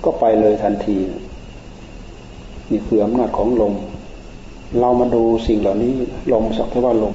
[0.05, 1.21] ก็ไปเลยทันทีนี่
[2.87, 3.75] คืออำนาจของลม
[4.81, 5.93] เรามาดูสิ่งเหล่านี้
[6.33, 7.13] ลมสักเท่ว่าลม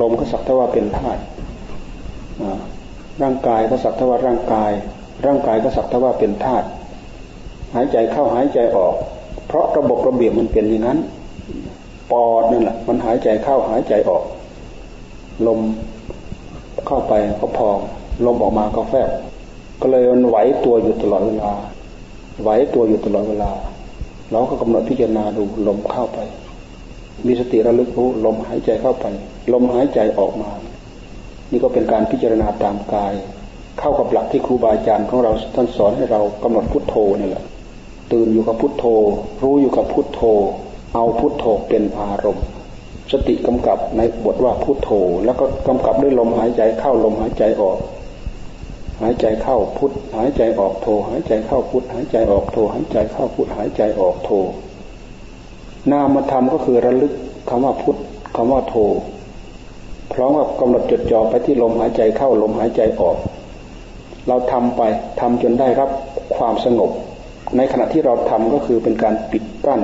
[0.00, 1.20] ลมก็สักเท่ว่าเป็นธาตุ
[3.22, 4.72] ร่างกายก็สักเท่ว่าร่างกาย
[5.26, 6.66] ร่างกายก็สักเท่ว่าเป็นธาตุ
[7.74, 8.94] หายใจเข้าหายใจออก
[9.46, 10.98] เพราะระบบระเบียบมันเป็นอย่างนั้น
[12.10, 14.22] ปอดนั่นแหละมันหายใจเข้าหายใจออก
[15.46, 15.60] ลม
[16.86, 17.78] เข้าไปก็พอง
[18.26, 19.10] ลมออกมาก็แฟบ
[19.80, 21.52] ก็เลยมันไหวตัวอยู่ตลอดเวลา
[22.42, 23.50] ไหวตัวอยู่ตลอดเวลา
[24.32, 26.18] เราก็กำหนดพิจารณาดูลมเข้าไป
[27.26, 29.06] มีสติระลึกรู้ลมหายใจเข้าไป
[29.52, 30.50] ลมหายใจออกมา
[31.50, 33.14] นี่ก็เป็นการพิจารณาตามกาย
[33.78, 37.44] เข้ากับหลักที่ครูบาอาจารย์ของเราท่านสอนให้เรากำหนดพุทโธนี่แหละ
[38.12, 38.84] ตื่นอยู่กับพุทโธ
[39.42, 40.20] รู้อยู่กับพุทโธ
[40.94, 42.46] เอาพุทโธเป็นอารมณ์
[43.12, 44.90] สติกำกับในบทว่าพุทโธ
[45.24, 47.78] แล้วก็กำกับด้วยลมหายใจเข้าลมหายใจออก
[49.00, 54.30] หายใจเข้าพุทหายใจออกโธหายใจเข้าพุทหายใจออกโธหายใจเข้าพุทหายใจออกโธ
[55.90, 57.12] นามธรรมก็คือระลึก
[57.48, 57.96] คำว่าพุท
[58.36, 58.76] คำว่าโธ
[60.12, 63.16] พร้อมกับกำหนดจดจ่อไปที่ลมหายใจเข้าลมหายใจออก
[64.28, 64.82] เราทำไป
[65.20, 65.90] ทำจนได้รับ
[66.36, 66.90] ความสงบ
[67.56, 69.82] ในขณะที่เราทำก็คือเป็นการปิดกั้น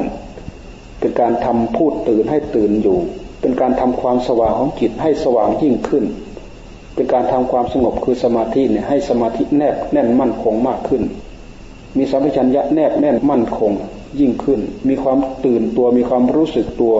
[1.00, 2.98] เป็นการทำพูดตื่นให้ตื่นอยู่
[3.40, 6.04] เป็นการทำความสว่างของจิตให้สว่างยิ่งขึ้น
[6.94, 11.02] เป็นการทำความสงบคือสมาธิเนี่ยให้สมาธิแนบแน่นมั่นคงมากขึ้น
[11.96, 13.72] มีสัมผัสัญญะแนบแน่นมั่นคง
[14.20, 16.94] ยิ่งขึ้น มีความตื่นตัวมีความรู้สึกตัว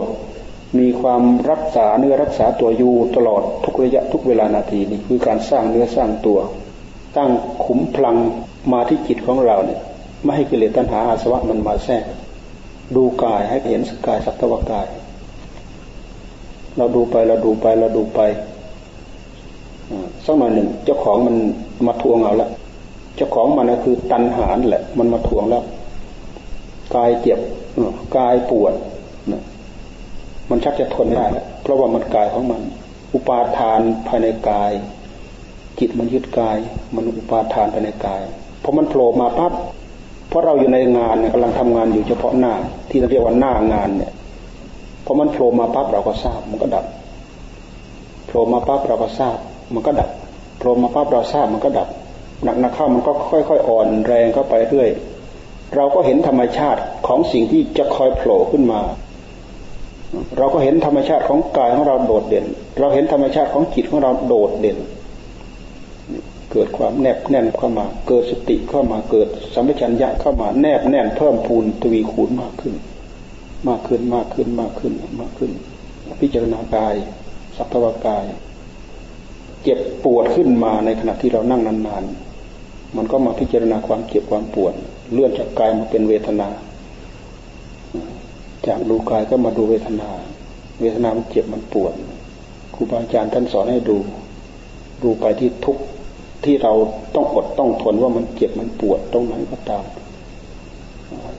[0.78, 6.38] มีความรักษาเนื้อรักษาตัวอยู่ตลอดทุกระยะทุกเวลานาทีนี่คือการสร้างเนื้อสร้างตัว
[7.16, 7.30] ตั้ง
[7.64, 8.16] ขุมพลัง
[8.72, 9.80] มาที่จิตของเราเนี่ย
[10.24, 12.04] ไม่ให้กิเลสตัณหาอาสวะมันมาแทรก
[12.96, 14.86] ดูกายให้เห็นสกายสัตวกาย
[16.76, 18.20] เราดูไปเราดูไปเราดูไป
[20.24, 21.36] สักหน่อยหนึ่งเจ้าของมัน
[21.86, 22.48] มาทวงเอาละ
[23.16, 25.62] เจ้าของมันก็คือตันหานแหละ มันมาทวงแล้ว
[26.96, 27.38] กายเจ็บ
[28.16, 28.74] กายปวด
[30.50, 32.60] มันชักจะทนไม่ได้แล้วเพราะว่ามันกายของมัน
[33.14, 34.72] อุปาทานภายในกาย
[35.78, 36.56] จิตมันยึดกาย
[36.94, 38.22] มันอุปาทานภายในกาย
[38.62, 39.52] พอมันโผล่มาปั๊บ
[40.28, 42.54] เพราะเราอยู่ในงานเนี่ยกำลังทำงานอยู่เฉพาะหน้า
[42.90, 44.12] ที่เราเรียกว่าหน้างานเนี่ย
[45.04, 46.84] พอมันโผล่มาปั๊บเราก็ทราบมันก็ดับ
[48.26, 49.38] โผล่มาปั๊บเราก็ทราบ
[49.74, 50.10] มันก็ดับ
[50.58, 51.88] โผล่มาปั๊บเราทราบมันก็ดับ
[52.44, 54.90] หนักหนักเข้ามันก็ค่อยๆอ่อนแรงเข้าไปเรื่อย
[55.76, 58.80] เราก็เห็นธรรมชาติของสิ่งที่จะคอยโผล่ขึ้นมา
[60.38, 62.46] เราก็เห็นธรรมชาติของกายของเราโดดเด่น
[62.80, 64.78] เราเห็นธรรมชาติของจิตของเราโดดเด่น
[66.52, 72.74] เกิดความแนบแน่นเข้ามา เกิดสติเข้ามาเกิดสัมปชัญญะเข้ามาแนบแน่นเพิ่มพูนทวีคูณมากขึ้น
[73.68, 75.50] มากขึ้นมากขึ้นมากขึ้นมากขึ้น
[76.20, 76.94] พิจารณากาย
[77.56, 78.24] สัพพวากาย
[79.62, 84.74] เจ็บปวดขึ้นมาในขณะที่เรานั่งนานๆ มันก็มาพิจารณาความเจ็บความปวด
[85.12, 86.48] เลื่อนจากกายมาเป็นเวทนา
[88.66, 90.10] จากดูกายก็มาดูเวทนา
[90.80, 91.92] เวทนามันเจ็บมันปวด
[92.74, 93.96] ครูบาอาจารย์ท่านสอนให้ดู
[95.02, 95.76] ดูไปที่ทุก
[96.44, 96.72] ที่เรา
[97.14, 99.84] ต้องอดต้องทนว่ามันเจ็บมันปวดตรงไหนก็ตาม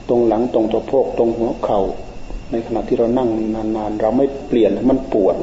[0.08, 1.80] ตรงหลังตรงตัวโพกตรงหัวเข่า
[2.50, 3.28] ในขณะที่เรานั่ง
[3.76, 5.36] นานๆ เราไม่เปลี่ยนมันปวด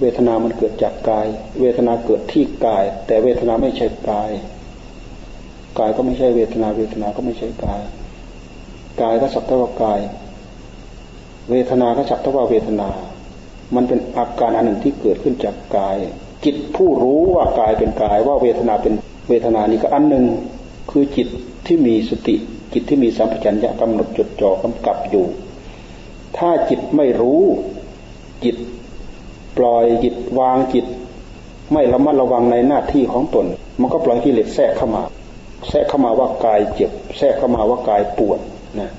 [0.00, 1.26] เวทนามันเกิดจากกาย
[1.60, 4.30] เวทนาเกิดที่กาย แต่เวทนาไม่ใช่กาย
[5.78, 7.82] กายก็ไม่ใช่เวทนา เวทนาก็ไม่ใช่กาย
[9.02, 10.00] กายก็สักแต่ว่ากาย
[11.50, 12.88] เวทนาก็สักแต่ว่าเวทนา
[13.74, 15.96] มันเป็นอาการอันหนึ่งที่เกิดขึ้นจากกาย
[16.44, 18.94] จิตผู้รู้ว่ากายเป็นกาย ว่าเวทนาเป็น
[19.28, 20.24] เวทนานี่ก็อันหนึ่ง
[20.90, 21.28] คือจิต
[21.66, 22.36] ที่มีสติ
[22.72, 25.26] จิตที่มีสัมผัสัญญะกำหนดจดจ่อกำกับอยู่
[26.36, 27.42] ถ้าจิตไม่รู้
[28.44, 28.56] จิต
[29.58, 30.86] ปล่อยจิตวางจิต
[31.72, 33.46] ไม่ระมัดระวังในหน้าที่ของตน
[33.80, 35.02] มันก็ปล่อยกิเลสแทรกเข้ามา
[35.68, 38.38] แทรกเข้ามาว่ากายเจ็บ แทรกเข้ามาว่ากายปวด
[38.80, 38.90] นะ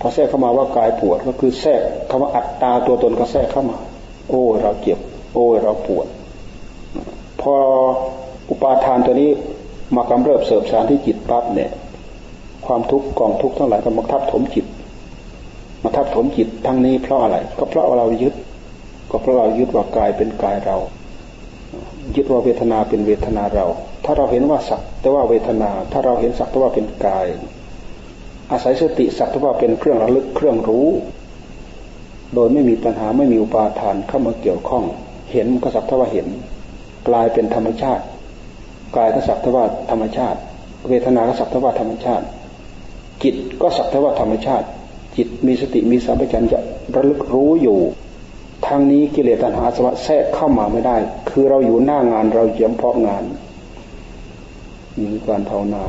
[0.00, 1.80] พอแทรกเข้ามาว่ากายปวดก็คือแทรก
[2.10, 3.76] คำว่าอัตตาตัวตนก็แทรกเข้ามา
[4.28, 4.98] โอ้เราเจ็บ
[5.34, 6.06] โอ้เราปวด
[7.40, 7.54] พอ
[8.50, 9.30] อุปาทานตัวนี้
[9.96, 11.70] มากำเริบเสบสารที่จิตปั๊บเนี่ย
[12.66, 14.66] ความทุกข์กองทุกข์ทั้งหลายก็มาทับถมจิต
[15.82, 18.34] มาทับถมจิตทั้งนี้เพราะอะไร ก็เพราะเรายึด
[19.14, 20.76] ก็เพราะเรายึดว่ากายเป็นกายเรา
[22.16, 23.66] ยึดว่าเวทนาเป็นเวทนาเรา
[24.04, 27.26] ถ้าเราเห็นว่าสักแต่ว่าเวทนา ถ้าเราเห็นสักแต่ว่าเป็นกาย
[28.50, 30.88] อาศัยสติสักว่าเป็นเครื่องระลึกเครื่องรู้
[32.34, 34.84] โดยไม่มีปัญหาไม่มีอุปาทานเข้ามาเกี่ยวข้อง
[35.32, 36.26] เห็นก็สักว่าเห็น
[37.08, 38.04] กลายเป็นธรรมชาติ
[38.96, 40.38] กายก็สักว่าธรรมชาติ
[40.88, 42.24] เวทนาก็สักว่าธรรมชาติ
[43.22, 44.66] จิตก็สักว่าธรรมชาติ
[45.16, 46.60] จิตมีสติมีสัมปชัญญะ
[46.94, 47.80] ระลึกรู้อยู่
[48.66, 50.96] ทางนี้กิเลสตัณหาสวะแทรกเข้ามาไม่ได้
[51.30, 53.24] คือเราอยู่หน้างานเราเยี่ยมเพาะงาน
[55.02, 55.84] มีการภาวนา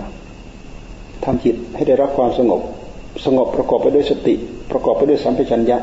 [1.23, 2.62] ทำจิตให้ได้รับความสงบ
[3.25, 4.36] สงบประกอบไปด้วยสติ
[4.71, 5.78] ประกอบไปด้วยสัมปชัญญะ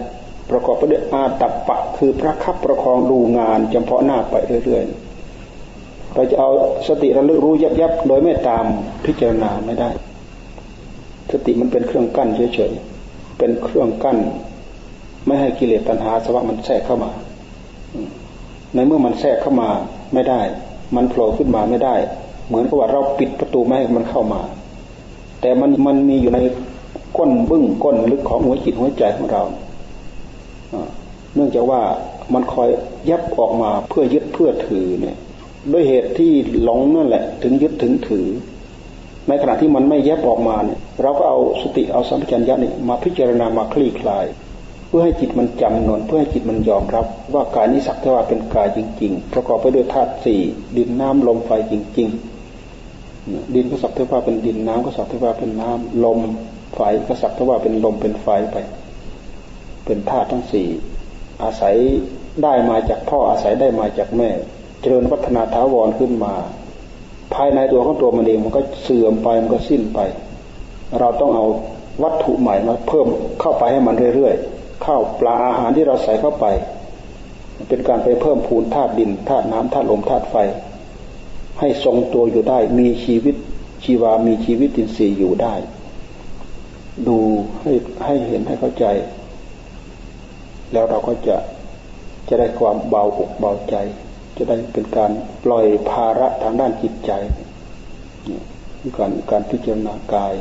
[0.50, 6.50] ประกอบไปด้วยอาตัปปะ คือพระคับประคองดูงานจำเพาะหน้าไปเรื่อยๆ เราจะเอา
[6.88, 8.64] สติระลึกรู้ยับยับโดยไม่ตาม
[9.04, 9.90] พิจารณาไม่ได้
[11.32, 14.18] สติมันเป็นเครื่องกั้นเฉยๆ เป็นเครื่องกั้น
[15.26, 17.10] ไม่ให้กิเลสตัณหาสวะมันแทรกเข้ามา
[18.74, 19.68] ในเมื่อมันแทรกเข้ามา
[20.14, 20.40] ไม่ได้
[20.96, 21.94] มันโผล่ขึ้นมาไม่ได้
[22.48, 24.40] เหมือนกับว่าเราปิดประตูไม่ให้มันเข้ามา
[25.40, 26.38] แต่มันมันมีอยู่ใน
[27.16, 29.42] ก้นบึ้งก้นลึกของหัวจิตหัวใจของเรา
[31.34, 31.80] เนื่องจากว่า
[32.34, 32.68] มันคอย
[33.10, 35.16] ยับออกมาเพื่อยึดเพื่อถือเนี่ย
[35.72, 36.32] ด้วยเหตุที่
[36.62, 38.26] หลงนั่นแหละ ถึงยึดถึงถือ
[39.28, 44.24] ในขณะที่มันไม่ยับออกมาเนี่ย เราก็เอาสติเอาสัมผัสัญญาเนี่ยมาพิจารณามาคลี่คลาย
[44.94, 50.40] พื่อให้จิตมันจำนนเพื่อให้จิตมันยอมรับ ว่ากายนี้สักแต่ว่าเป็นกายจริง ๆ ประกอบไปด้วยธาตุสี่
[50.76, 52.08] ดินน้ำลมไฟจริง
[52.80, 56.18] ๆ ดินก็สักแต่ว่าเป็นดินน้ำก็สักแต่ว่าเป็นน้ำลม
[56.74, 58.56] ไฟก็สักแต่ว่าเป็นลมเป็นไฟไป
[59.84, 60.68] เป็นธาตุทั้งสี่
[61.42, 61.76] อาศัย
[62.42, 64.28] ได้มาจากพ่ออาศัยได้มาจากแม่
[64.80, 66.34] เจริญวัฒนาถาวรขึ้นมา
[67.34, 69.98] ภายในตัวของตัวมันเองมันก็เสื่อมไปมันก็สิ้นไป
[71.00, 71.46] เราต้องเอา
[72.02, 73.06] วัตถุใหม่มาเพิ่ม
[73.40, 76.46] เข้าไปให้มันเรื่อยๆ ข้าวปลาอาหารที่เราใส่เข้าไป
[77.68, 80.36] เป็นการไปเพิ่มพูนธาตุดินธาตุน้ำธาตุลมธาตุไฟ
[81.60, 83.34] ให้ทรงตัวอยู่ได้ มีชีวิต
[83.84, 85.54] ชีวามีชีวิตตินทรีย์อยู่ได้
[87.08, 87.18] ดู
[87.62, 87.72] ให้
[88.04, 88.86] ให้เห็นให้เข้าใจ
[90.72, 91.36] แล้วเราก็จะ
[92.28, 93.74] จะได้ความเบาอกเบาใจ
[94.36, 95.10] จะได้เป็นการ
[95.44, 97.10] ปล่อยภาระทางด้านจิตใจ
[98.96, 100.34] การการพิจารณากาย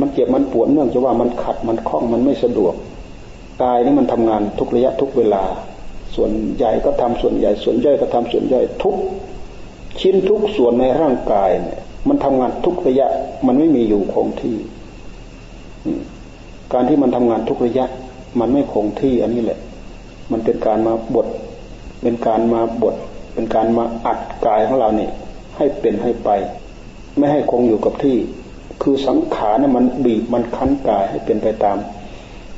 [0.00, 2.74] มันเจ็บมันปวดเนื่องจากว่ามันขัดมันคล้องมันไม่สะดวก
[3.62, 5.42] กายนี่มันทำงานทุกระยะทุกเวลา
[6.14, 8.96] ส่วนใหญ่ก็ทำส่วนใหญ่ ส่วนย่อยก็ทำส่วนย่อยทุก
[10.00, 13.08] ชิ้นทุกส่วนในร่างกายเนี่ย มันทำงานทุกระยะ
[13.46, 14.56] มันไม่มีอยู่คงที่
[16.72, 17.86] การที่มันทำงานทุกระยะ
[18.40, 19.58] มันไม่คงที่อันนี้แหละ
[20.30, 21.26] มันเป็นการมาบด
[22.02, 22.94] เป็นการมาบด
[23.34, 25.10] เป็นการมาอัดกายของเราเนี่ย
[25.56, 26.30] ให้เป็นให้ไป
[27.18, 28.16] ไม่ให้คงอยู่กับที่
[28.82, 31.76] คือสังขารเนี่ยมันบีบมันคั้นกายให้เป็นไปตาม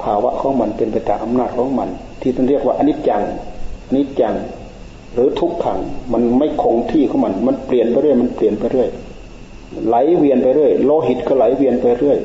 [0.02, 1.88] ภาวะของมันเป็นไปตามอำนาจของมัน
[2.20, 3.22] ที่ท่านเรียกว่าอนิจจัง
[3.88, 4.34] อนิจจัง
[5.14, 5.78] หรือทุกขัง
[6.12, 8.88] มันไม่คงที่ของมัน มันเปลี่ยนไปเรื่อยมันเปลี่ยนไปเรื่อย
[9.86, 12.18] ไหลเวียนไปเรื่อยโลหิตก็ไหลเวียนไปเรื่อย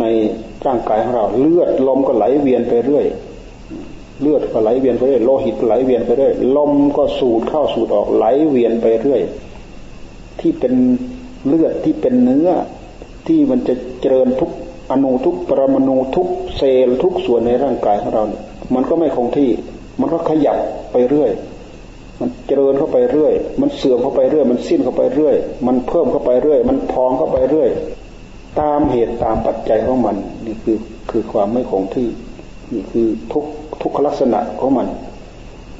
[0.00, 0.04] ใน
[0.66, 3.06] ร่างกายของเรา เลือดลมก็ไหลเวียนไปเรื่อย
[4.20, 9.22] เลือดก็ไหลเวียนไปเรื่อยโลหิตไหลเวียนไปเรื่อยลมก็สูดเข้าสูดออกไหลเวียนไปเรื่อย
[10.40, 10.74] ที่เป็น
[11.46, 12.50] เลือดที่เป็นเนื้อ
[13.26, 14.50] ที่มันจะเจริญทุก
[14.90, 18.42] อนุทุกปรมาณูทุกเซลล์ทุกส่วนในร่างกายของเราเนี่ย
[18.74, 19.50] มันก็ไม่คงที่
[20.00, 20.58] มันก็ขยับ
[20.92, 21.30] ไปเรื่อย
[22.20, 27.70] มันเจริญเข้าไปเรื่อย มันเสื่อมเข้าไปเรื่อย มันสิ้นเข้าไปเรื่อย มันเพิ่มเข้าไปเรื่อย มันพองเข้าไปเรื่อย
[28.60, 30.78] ตามเหตุตามปัจจัยของมันนี่คือ
[31.10, 32.08] คือความไม่คงที่
[32.72, 33.44] นี่คือทุก
[33.82, 34.86] ทุกลักษณะของมัน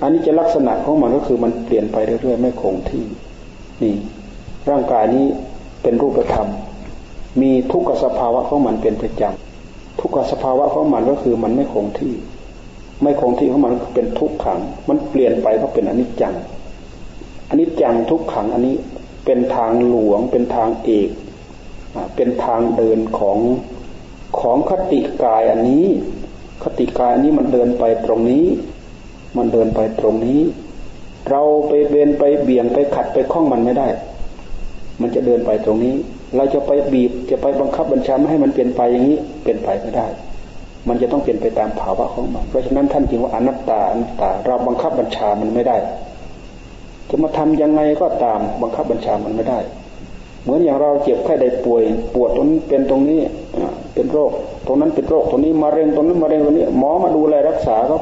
[0.03, 3.05] อันนี้จะลักษณะของมันก็คือมันเปลี่ยนไปเรื่อยๆไม่คงที่
[3.83, 3.95] นี่
[4.71, 5.25] ร่างกายนี้
[5.83, 6.49] เป็นรูปธรรม
[7.41, 12.15] มีทุกขสภาวะของมันเป็นประจำทุกขสภาวะของมันก็คือมันไม่คงที่
[13.03, 16.35] ไม่คงที่ของมันก็เป็นทุกขัง มันเปลี่ยนไปก็เป็นอนิจจัง
[17.51, 18.77] อนิจจังทุกขังอันนี้
[19.25, 21.11] เป็นทางหลวง เป็นทางเอก
[22.17, 23.39] เป็นทางเดินของ
[24.41, 25.87] ของคติกายอันนี้
[26.63, 28.47] คติกายอันนี้มันเดินไปตรงนี้
[29.37, 30.41] มันเดินไปตรงนี้
[31.31, 33.89] เราไปเบนไปเบี่ยงไปขัดไปคล้องมันไม่ได้
[35.01, 35.95] มันจะเดินไปตรงนี้
[36.37, 40.07] เราจะไปบีบจะไปบังคับบัญชาไม่ให้มันเปลี่ยนไปอย่างนี้เป็นไปไม่ได้
[40.89, 45.77] มันจะต้องเปลี่ยนไปตามภาวะของมัน เพราะฉะนั้นท่านจึงว่าอนัตตาอนัตตา เราบังคับบัญชามันไม่ได้
[47.09, 49.59] จะมาทำยังไงก็ตามบังคับบัญชามันไม่ได้
[50.43, 51.83] เหมือนอย่างเราเจ็บไข้ได้ป่วย
[52.15, 53.21] ปวดตรงนี้เป็นตรงนี้
[53.95, 54.31] เป็นโรค
[54.67, 57.97] ตรงนั้นเป็นโรคตรงนี้มะเร็งตรงนั้นมะเร็งตรงนี้ หมอมาดูแลรักษาก็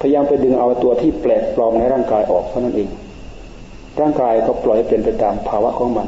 [0.00, 2.88] พยายามไปดึงเอาตัวที่แปลกปลอมในร่างกายออกเท่านั้นเอง
[4.00, 6.06] ร่างกายก็ปล่อยเป็นไปตามภาวะของมัน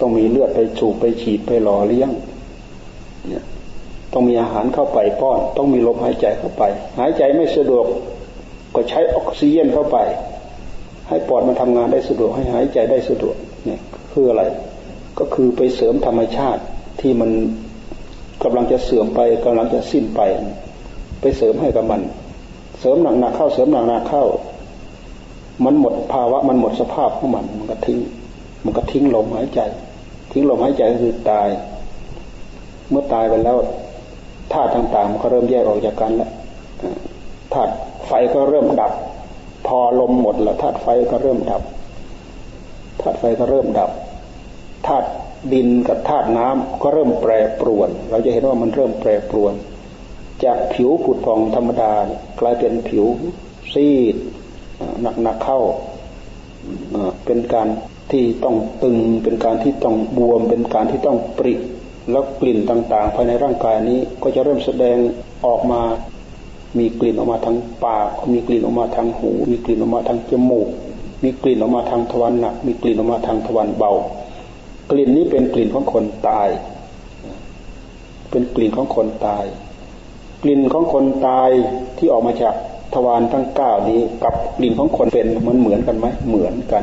[0.00, 2.10] ต้องมีเลือดไปสูบไปฉีดไปหล่อเลี้ยง
[3.28, 3.44] เนี่ย
[4.12, 6.62] ต้องมีอาหารเข้าไปป้อน ต้องมีลมหายใจเข้าไป
[6.98, 7.86] หายใจไม่สะดวก
[8.74, 9.98] ก็ใช้ออกซิเจนเข้าไป
[11.08, 13.80] ให้ปอดมันทำงานได้สะดวกให้หายใจได้สะดวกเนี่ย
[14.12, 14.42] คืออะไร
[15.18, 16.62] ก็คือไปเสริมธรรมชาติ
[17.00, 17.30] ที่มัน
[18.42, 20.20] กำลังจะเสื่อมไปกำลังจะสิ้นไป
[21.20, 22.00] ไปเสริมให้กับมัน
[22.80, 24.24] เสริมหนักๆเข้าเสริมหนักๆเข้า
[25.64, 27.98] มันหมดภาวะมันหมดสภาพของมันมันก็ทิ้ง
[28.66, 29.60] มันก็ทิ้งลมหายใจ
[30.32, 31.48] ทิ้งลมหายใจก็คือตาย
[32.90, 33.56] เมื่อตายไปแล้ว
[34.52, 36.30] ธาตุต่างๆมันก็เริ่มแยกออกจากกันแล้ว
[37.52, 37.72] ธาตุ
[38.06, 38.92] ไฟก็เริ่มดับ
[39.66, 41.62] พอลมหมดแล้วธาตุไฟก็เริ่มดับ
[43.00, 43.90] ธาตุไฟก็เริ่มดับ
[44.86, 45.08] ธาตุ
[45.52, 49.52] ดินกับธาตุน้ำก็เริ่มแปรปรวน เราจะเห็นว่ามันเริ่มแปรปรวน
[50.44, 51.92] จากผิวผุดพองธรรมดา
[52.40, 53.04] กลายเป็นผิว
[53.72, 54.16] ซีด
[55.22, 55.60] หนักๆเข้า
[57.24, 57.68] เป็นการ
[58.10, 61.54] ที่ต้องตึงเป็นการที่ต้องบวม เป็นการที่ต้องปริ
[62.10, 64.96] แล้วกลิ่นต่างๆ ภายในร่างกายนี้ก็จะเริ่มแสดง
[65.46, 65.82] ออกมา
[66.78, 70.68] มีกลิ่นออกมาทางปาก มีกลิ่นออกมาทางหู มีกลิ่นออกมาทางจมูก
[71.22, 73.92] มีกลิ่นออกมาทางทวารหนัก มีกลิ่นออกมาทางทวารเบา
[74.90, 76.48] กลิ่นนี้เป็นกลิ่นของคนตาย
[78.30, 79.44] เป็นกลิ่นของคนตาย
[80.42, 81.50] กลิ่นของคนตาย
[81.98, 82.54] ที่ออกมาจาก
[82.94, 86.82] ทวารทั้งเก้านี้ กับกลิ่นของคนเป็นมันเหมือนกันไหมเหมือนกัน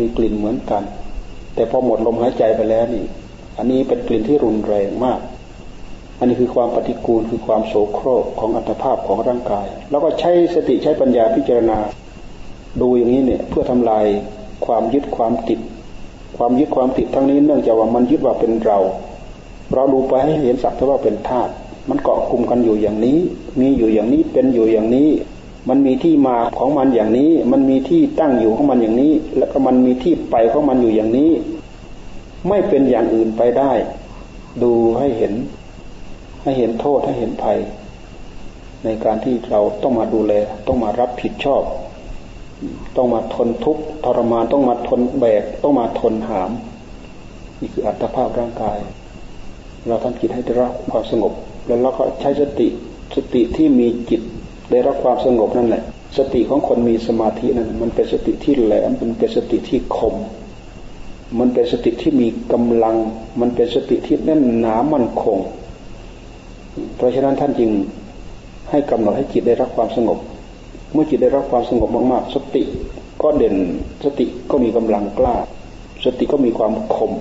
[0.00, 0.82] มีกลิ่นเหมือนกัน
[1.54, 3.04] แต่พอหมดลมหายใจไปแล้วนี่
[3.58, 5.20] อันนี้เป็นกลิ่นที่รุนแรงมาก
[6.18, 11.78] อันนี้คือความปฏิกูลคือความโสโครกของอัตภาพของร่างกาย แล้วก็ใช้สติใช้ปัญญาพิจารณา
[12.80, 14.06] ดูอย่างนี้เนี่ยเพื่อทำลาย
[14.66, 15.60] ความยึดความติด
[16.36, 18.78] ความยึดความติดทั้งนี้เนื่องจากว่ามันยึดว่าเป็นเรา
[19.74, 21.52] เราดูไปให้เห็นสักเท่าว่าเป็นธาตุ
[21.88, 23.18] มันเกาะกลุ่มกันอยู่อย่างนี้
[23.60, 25.08] มีอยู่อย่างนี้เป็นอยู่อย่างนี้
[25.68, 31.30] มันมีที่มาของมันอย่างนี้ มันมีที่ตั้งอยู่ของมันอย่างนี้ แล้วก็มันมีที่ไปของมันอยู่อย่างนี้
[32.48, 33.72] ไม่เป็นอย่างอื่นไปได้
[34.62, 35.32] ดูให้เห็น
[36.42, 37.58] ให้เห็นโทษให้เห็นภัย
[38.84, 40.32] ในการที่เราต้องมาดูแล
[40.66, 41.62] ต้องมารับผิดชอบ
[42.96, 46.50] ต้องมาทนทุกข์ทรมานต้องมาทนแบก ต้องมาทนหาม
[47.60, 48.78] นี่คืออัตภาพร่างกาย
[49.86, 51.32] เราทำจิตให้ได้รับความสงบ
[51.66, 52.68] แล้วเราก็ใช้สติ
[53.14, 54.22] สติที่มีจิต
[54.70, 55.82] ได้รับความสงบนั่นแหละ
[56.18, 60.14] สติของคนมีสมาธินั้นมันเป็นสติที่แหลมมันเป็นสติที่คม
[61.38, 62.96] มันเป็นสติที่มีกำลัง
[63.40, 65.38] มันเป็นสติที่แน่นหนามั่นคง
[66.96, 67.70] เพราะฉะนั้นท่านจึง
[68.70, 70.18] ให้กำหนดให้จิตได้รับความสงบ
[70.92, 72.62] เมื่อจิตได้รับความสงบมากๆ สติ
[73.22, 73.56] ก็เด่น
[74.04, 75.36] สติก็มีกำลังกล้า
[76.04, 77.12] สติก็มีความคม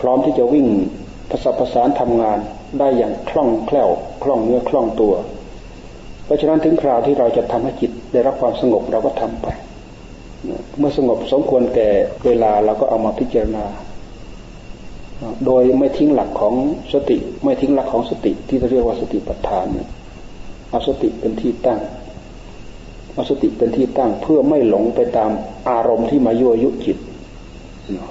[0.00, 0.66] พร้อมที่จะวิ่ง
[1.30, 2.38] ประสประสานทำงาน
[2.78, 3.88] ได้อย่างคล่องแคล่ว
[4.22, 5.14] คล่องเนื้อคล่องตัว
[6.24, 9.48] เพราะฉะนั้นถึงคราวที่เราจะทำให้จิตได้รับความสงบเราก็ทำไป
[10.78, 11.88] เมื่อสงบสมควรแก่
[12.26, 13.64] เวลาเราก็เอามาพิจารณา
[15.46, 16.54] โดยไม่ทิ้งหลักของ
[16.92, 19.66] สติ ไม่ทิ้งหลักของสติที่เรียกว่าสติปัฏฐาน
[20.70, 21.80] เอาสติเป็นที่ตั้ง
[23.14, 25.30] เอาสติเป็นที่ตั้งเพื่อไม่หลงไปตาม
[25.70, 26.98] อารมณ์ที่มายั่วยุจิต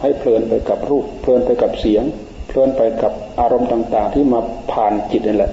[0.02, 2.04] ให้เพลินไปกับรูป เพลินไปกับเสียง
[2.48, 4.40] เพลินไปกับอารมณ์ต่าง ๆ ที่มา
[4.72, 5.52] ผ่านจิตนี่นแหละ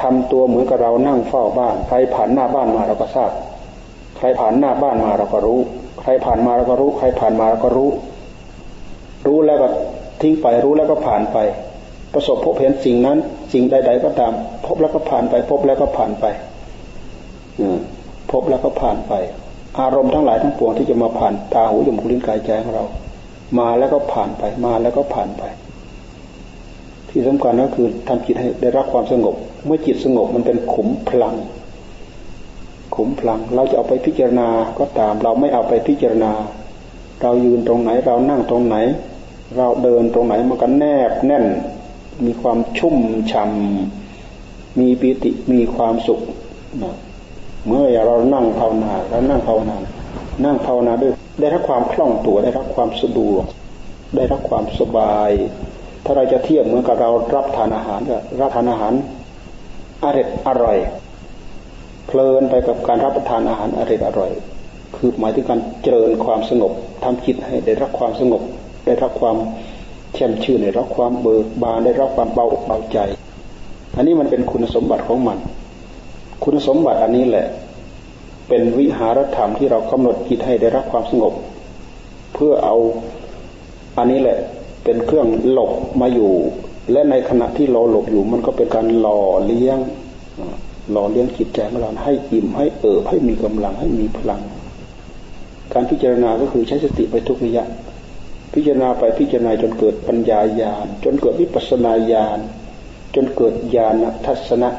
[0.00, 3.30] ทำตัวเหมือนกับเรานั่งเฝ้าบ้าน ใครผ่านหน้าบ้านมาเราก็ทราบ
[4.16, 5.60] ใครผ่านหน้าบ้านมาเราก็รู้
[6.00, 7.90] ใครผ่านมาเราก็รู้ ใครผ่านมาเราก็รู้
[9.26, 9.68] รู้แล้วก็
[10.20, 11.38] ทิ้งไปรู้แล้วก็ผ่านไป
[12.12, 13.18] ประสบพบเห็นสิ่งนั้น
[13.52, 14.32] สิ่งใด ๆ ก็ตาม
[14.66, 16.24] พบแล้วก็ผ่านไป พบแล้วก็ผ่านไป
[18.30, 19.12] พบแล้วก็ผ่านไป
[19.80, 22.84] อารมณ์ทั้งหลายทั้งปวงที่จะมาผ่านตาหูจมูกลิ้นกายใจของเรา
[23.58, 25.42] มาแล้วก็ผ่านไปมาแล้วก็ผ่านไป
[27.10, 29.34] ที่สำคัญก็คือทำจิตให้ได้รับความสงบ
[29.64, 31.36] เมื่อจิตสงบมันเป็นขุมพลัง
[32.94, 34.48] ขุมพลัง เราจะเอาไปพิจารณา
[34.78, 36.32] ก็ตาม เราไม่เอาไปพิจารณา
[37.22, 38.76] เรายืนตรงไหน เรานั่งตรงไหน
[39.56, 41.44] เราเดินตรงไหนมันก็แนบแน่น
[42.24, 42.96] มีความชุ่ม
[43.32, 43.50] ฉ่า
[44.80, 46.20] มีปิติมีความสุข
[46.82, 46.94] นะ
[47.66, 49.76] เมื่อเรานั่งภาวนาแล้วนั่งภาวนา
[50.44, 53.44] นั่งภาวนาด้วย ได้รับความคล่องตัวได้รับความสะดวก
[54.16, 55.30] ได้รับความสบาย
[56.04, 58.92] ถ้าเราจะเทียบเหมือนกับเรารับทานอาหารก็รับทานอาหาร
[60.04, 60.78] อร่อยอร่อย
[62.06, 64.30] เพลินไปกับการรับประทานอาหารอร่อยอร่อย
[64.96, 66.72] คือหมายถึงการเจริญความสงบ
[67.04, 68.42] ทำจิตให้ได้รับความสงบ
[68.86, 69.36] ได้รับความ
[70.14, 72.98] แช่มชื่นได้รับความเบิกบานได้รับความเบาเบาใจ
[73.96, 75.38] อันนี้มันเป็นคุณสมบัติของมัน
[76.44, 77.46] คุณสมบัติอันนี้แหละ
[78.48, 81.32] เป็นวิหารธรรมที่เรากำหนดจิตให้ได้รับความสงบ
[82.34, 82.76] เพื่อเอา
[83.98, 84.38] อันนี้แหละ
[84.84, 86.32] เป็นเครื่องหลบมาอยู่
[86.90, 89.78] และในขณะที่เราหลบอยู่มันก็เป็นการหล่อเลี้ยง
[90.90, 94.40] หล่อเลี้ยงจิตใจของเราให้อิ่มให้เอิบให้มีกำลังให้มีพลัง
[95.72, 97.64] การพิจารณาก็คือใช้สติไปทุกระยะ
[98.54, 102.38] พิจารณาไปพิจารณาจนเกิดปัญญาญาณจนเกิดวิปัสนาญาณ
[103.14, 103.94] จนเกิดญาณ
[104.26, 104.70] ทัศนะ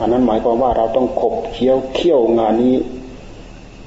[0.00, 2.74] อันนั้นหมายความว่าเราต้องขบเคี้ยวเคี่ยวงานนี้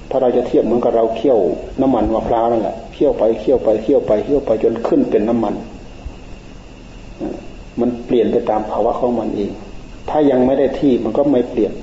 [0.09, 1.39] ถ้าเราจะเทียบเหมือนกับเราเคี่ยว
[1.81, 5.55] น้ำมันมะพร้าวนั่นแหละเคี่ยวไปเคี่ยวไปเคี่ยวไปเคี่ยวไปจนขึ้นเป็นน้ำมันมัน
[8.17, 9.51] ลี่ยนไปตามภาวะของมันเอง
[10.09, 11.73] ถ้ายังไม่ได้ที่มันก็ไม่เปลี่ยน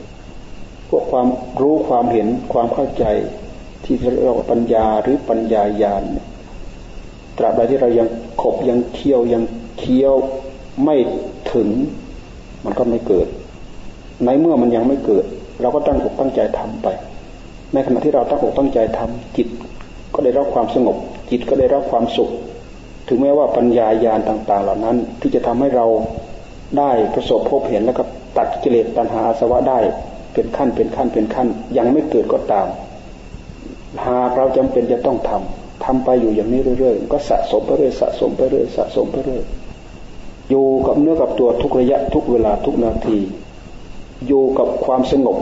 [0.89, 1.27] พวกความ
[1.61, 3.05] รู้ความเห็นความเข้าใจ
[3.85, 6.03] ที่เรียกว่าปัญญาหรือปัญญาญาณ
[7.39, 8.09] ตราบใดที่เรายัง
[8.43, 9.43] ขบยังเคี่ยวยัง
[9.79, 10.15] เคี้ยว
[10.85, 10.97] ไม่
[11.53, 11.69] ถึง
[12.65, 13.27] มันก็ไม่เกิด
[14.25, 15.25] ในเมื่อมันยังไม่เกิด
[15.61, 16.89] เราก็ตั้งอกตั้งใจทำไป
[17.73, 19.49] ในขณะที่เราตั้งอกตั้งใจทำจิต
[20.15, 20.97] ก็ได้รับความสงบ
[21.31, 22.31] จิตก็ได้รับความสุข
[23.09, 25.87] ถึงแม้ว่าปัญญายาณต่าง ๆ เหล่านั้น ที่จะทำให้เรา
[26.79, 28.05] ได้ประสบพบเห็นแล้วก็
[28.39, 29.79] ตัดกิเลสตัณหาอาสวะได้
[30.35, 32.69] เป็นขั้นเป็นขั้นเป็นขั้น ยังไม่เกิดก็ตาม
[34.07, 39.43] หากเราจำเป็นจะต้องทำทำไปอยู่อย่างนี้เรื่อยๆก็สะสมไปเรื่อยสะสมไปเรื่อยสะสมไปเรื่อย
[40.51, 43.19] อยู่กับเนื้อกับตัวทุกระยะทุกเวลาทุกนาที
[44.27, 45.37] อยู่กับความสงบ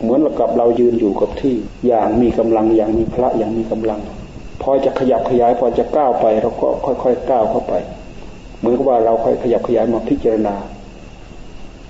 [0.00, 1.54] เหมือนกับเรายืนอยู่กับที่
[1.86, 4.00] อย่างมีกำลังอย่างมีพระอย่างมีกำลัง
[4.62, 7.74] พอจะขยับขยายพอจะก้าวไปเราก็ค่อยๆก้าวเข้าไป
[8.58, 10.56] เหมือนกับว่าเราค่อยขยับขยายมาพิจารณา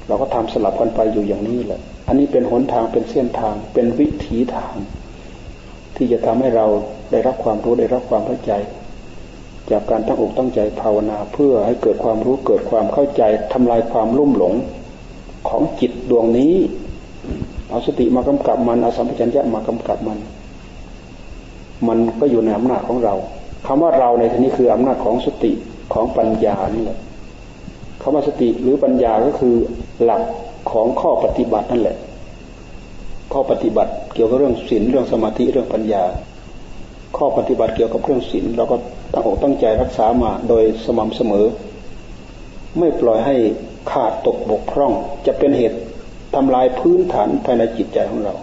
[0.09, 4.75] เราก็ทำสลับกันไปอยู่อย่างนี้แหละ อันนี้เป็นหนทางเป็นเส้นทาง เป็นวิถีทาง
[5.97, 6.67] ที่จะทำให้เรา
[7.11, 8.53] ได้รับความรู้ได้รับความเข้าใจ
[9.71, 14.55] จากการตั้งอกตั้งใจภาวนาเพื่อให้เกิดความรู้เกิดความเข้าใจทำลายความลุ่มหลง
[15.49, 16.55] ของจิตดวงนี้
[17.71, 20.19] เอาสติมากำกับมันเอาสัมปชัญญะมากำกับมัน
[21.89, 23.15] มันก็อยู่ในอำนาจของเรา
[23.67, 25.53] คำว่าเราในที่นี้คืออำนาจของสติ
[25.95, 26.99] ของปัญญานี่แหละ
[28.03, 29.57] คำว่าสติหรือปัญญาก็คือ
[30.03, 30.23] หลัก
[30.71, 31.97] ของข้อปฏิบัตินั่นแหละ
[33.33, 36.05] ข้อปฏิบัติเกี่ยวกับเรื่องศีลเรื่องสมาธิเรื่องปัญญา
[37.17, 38.77] ข้อปฏิบัติเกี่ยวกับเรื่องศีลเราก็
[39.13, 41.47] ตั้งอกตั้งใจรักษามาโดยสม่ำเสมอ
[42.79, 43.37] ไม่ปล่อยให้
[43.91, 44.93] ขาดตกบกพร่อง
[45.27, 45.79] จะเป็นเหตุ
[46.35, 48.35] ทำลายพื้นฐานภายในจิตใจของเรา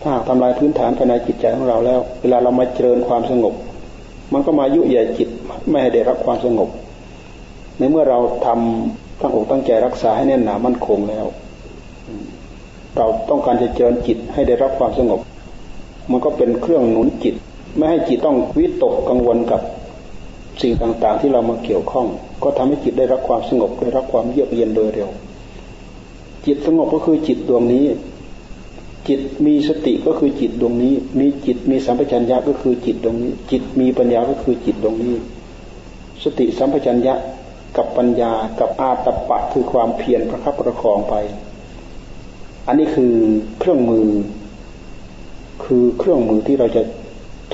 [0.00, 3.54] ถ้าหากทำลายพื้นฐานภายในจิตใจของเราแล้ว เวลาเรามาเจริญความสงบ
[4.32, 5.28] มันก็มายุยจิต
[5.68, 6.68] ไม่ให้ได้รับความสงบ
[7.78, 11.26] ในเมื่อเราทำตั้งอกตั้งใจรักษาให้แน่นหนามั่นคงแล้ว
[12.96, 15.20] เราต้องการจะเจริญจิตให้ได้รับความสงบ
[16.10, 17.34] มันก็เป็นเครื่องหนุนจิต
[17.76, 19.60] ไม่ให้จิตต้องวิตกกังวลกับ
[20.62, 22.06] สิ่งต่างๆ ที่เรามาเกี่ยวข้อง
[22.42, 25.08] ก็ทำให้จิตได้รับความสงบได้รับความเยือกเย็นโดยเร็ว
[26.46, 27.84] จิตสงบก็คือจิตดวงนี้
[29.08, 35.14] จิตมีสติก็คือจิตดวงนี้ มีจิตมีสัมปชัญญะก็คือจิตดวงนี้ จิตมีปัญญาก็คือจิตดวงนี้
[36.24, 37.14] สติสัมปชัญญะ
[37.76, 41.14] กับปัญญากับอาตปะคือความเพียรประคับประคองไป
[42.66, 43.12] อันนี้คือ
[43.58, 44.08] เครื่องมือ
[45.64, 46.82] คือเครื่องมือที่เราจะ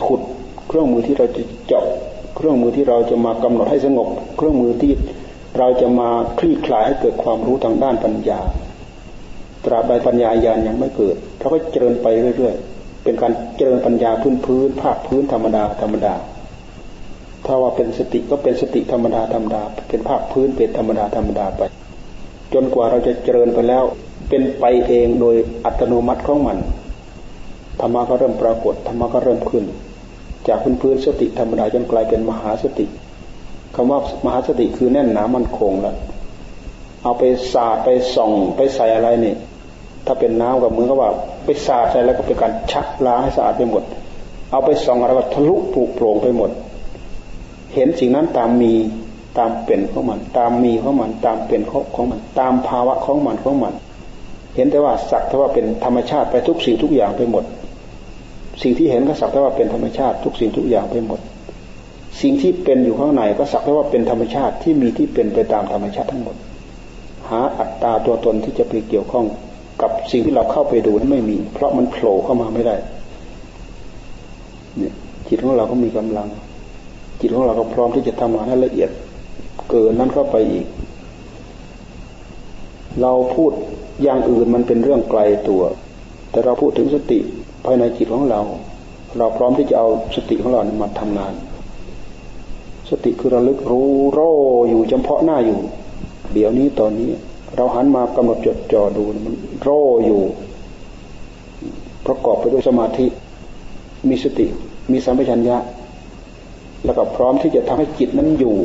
[0.06, 0.20] ขุด
[0.68, 1.84] เครื่องมือที่เราจะเจาะ
[2.36, 4.92] เครื่องมือที่เราจะมากำหนดให้สงบ เครื่องมือที่
[5.58, 8.40] เราจะมาคลี่คลายให้เกิดความรู้ทางด้านปัญญา
[9.66, 12.06] ตราบใดปัญญาญาณยังไม่เกิดเราก็เจริญไป
[12.36, 16.14] เรื่อยๆ เป็นการเจริญปัญญาพื้นพื้นภาคพื้นธรรมดาธรรมดา
[17.46, 21.62] ถ้าว่าเป็นสติก็เป็นสติธรรมดาธรรมดา เป็นภาคพื้นเป็นธรรมดาธรรมดาไป
[22.54, 23.84] จนกว่าเราจะเจริญไปแล้ว
[24.28, 26.58] เป็นไปเองโดยอัตโนมัติของมัน
[27.80, 29.64] ธรรมะก็เริ่มปรากฏธรรมะก็เริ่มขึ้น
[30.48, 32.86] จากพื้นพื้นสติธรรมดาจนกลายเป็นมหาสติ
[33.74, 35.96] คำว่ามหาสติคือแน่นหนามันคงแล้ว
[37.02, 39.34] เอาไปสาดไปส่องไปใส่อะไรนี่
[40.06, 41.10] ถ้าเป็นน้ำกับมือก็ว่า
[41.44, 43.82] ไปสาดใส่แล้วก็เป็นการชักล้างให้สะอาดไปหมด
[44.50, 46.50] เอาไปส่องอะไรก็ทะลุปลุกโปร่งไปหมด
[47.74, 48.72] เห็นสิ่งนั้นตามมี
[49.38, 51.60] ตามเป็นของมัน ตามมีของมัน ตามเป็น
[51.94, 53.74] ของมัน ตามภาวะของมันของมัน
[54.54, 57.44] เห็นแต่ว่าสักแต่ว่าเป็นธรรมชาติไปทุกสิ่งทุกอย่างไปหมด
[58.62, 61.20] สิ่งที่เห็นก็สักแต่ว่าเป็นธรรมชาติทุกสิ่งทุกอย่างไปหมด
[62.20, 66.36] สิ่งที่เป็นอยู่ข้างในก็สักแต่ว่าเป็นธรรมชาติที่มีที่เป็นไปตามธรรมชาติทั้งหมด
[67.28, 69.26] หาอัตตาตัวตนที่จะไปเกี่ยวข้อง
[69.82, 72.76] กับสิ่งที่เราเข้าไปดูนั้นไม่มี เพราะมันโผล่เข้ามาไม่ได้
[74.78, 74.92] เนี่ย
[75.28, 76.28] จิตของเราก็มีกำลัง
[77.20, 78.90] จิตของเราก็พร้อมที่จะทำงานให้ละเอียด
[79.70, 80.66] เกินนั้นเข้าไปอีก
[83.02, 83.52] เราพูด
[84.02, 85.62] อย่างอื่นมันเป็นเรื่องไกลตัว
[86.30, 87.18] แต่เราพูดถึงสติ
[87.64, 88.40] ภายในจิตของเรา
[89.18, 91.32] เราพร้อมที่จะเอาสติของเรามาทำงาน
[92.90, 94.20] สติคือระลึกรู้โร
[94.68, 95.60] อยู่เฉพาะหน้าอยู่
[96.32, 97.10] เดี๋ยวนี้ตอนนี้
[97.54, 99.68] เราหันมากำหนดจดจ่อดูมันโร
[100.06, 100.22] อยู่
[102.06, 103.06] ประกอบไปด้วยสมาธิ
[104.08, 104.46] มีสติ
[104.92, 105.56] มีสัมปชัญญะ
[106.84, 108.56] แล้วก็พร้อมที่จะทำให้จิตนั้นอยู่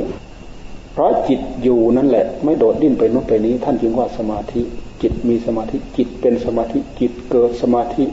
[0.93, 4.61] เพราะจิตอยู่นั่นแหละ ไม่โดดดิ้นไปนู้นไปนี้ ท่านจึงว่าสมาธิ
[5.01, 8.03] จิตมีสมาธิ จิตเป็นสมาธิ จิตเกิดสมาธิ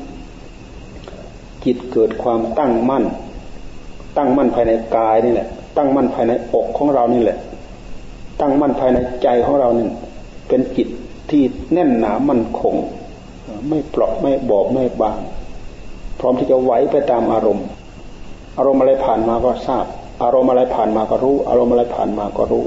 [1.65, 3.05] จิตเกิดความตั้งมั่น
[4.17, 7.39] ตั้งมั่นภายในกายนี่แหละ ตั้งมั่นภายในอกของเรานี่แหละ
[8.41, 9.89] ตั้งมั่นภายในใจของเรานี่
[10.49, 10.89] เป็นจิต
[11.31, 11.43] ที่
[11.73, 12.75] แน่นหนามั่นคง
[13.69, 15.19] ไม่เปราะไม่บอบไม่บาง
[16.19, 17.67] พร้อมที่จะไหวไปตามอารมณ์
[18.59, 19.85] อารมณ์อะไรผ่านมาก็ทราบ
[20.23, 22.65] อารมณ์อะไรผ่านมาก็รู้ อารมณ์อะไรผ่านมาก็รู้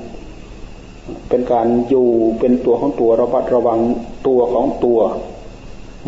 [1.30, 2.08] เป็นการอยู่
[2.40, 3.80] เป็นตัวของตัวระมัดระวัง
[4.28, 5.00] ตัวของตัว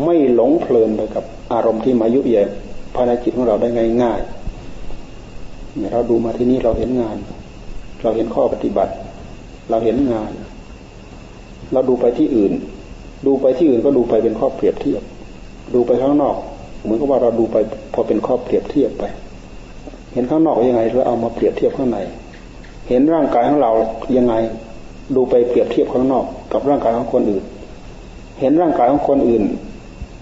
[0.04, 2.48] ไม่หลงเพลินไปกับอารมณ์ที่มายุเยบ
[2.94, 3.68] ภายในจิตของเราได้
[4.02, 7.16] ง่ายๆเราดูมาที่นี่เราเห็นงาน
[8.02, 8.92] เราเห็นข้อปฏิบัติ
[9.70, 10.30] เราเห็นงาน
[11.72, 12.52] เราดูไปที่อื่น
[13.26, 15.02] ดูไปที่อื่นก็ดูไปเป็นข้อเปรียบเทียบ
[15.74, 16.36] ดูไปข้างนอก
[16.82, 17.56] เหมือนกับว่าเราดูไป
[17.94, 19.04] พอเป็นข้อเปรียบเทียบไป
[20.12, 21.98] เห็นข้างนอกยังไงแล้วเอามาเปรียบเทียบข้างใน
[22.88, 23.72] เห็นร่างกายของเรา
[24.16, 24.34] ยังไง
[25.14, 27.44] ดูไปเปรียบเทียบข้างนอก กับร่างกายของคนอื่น
[28.40, 29.42] เห็นร่างกายของคนอื่น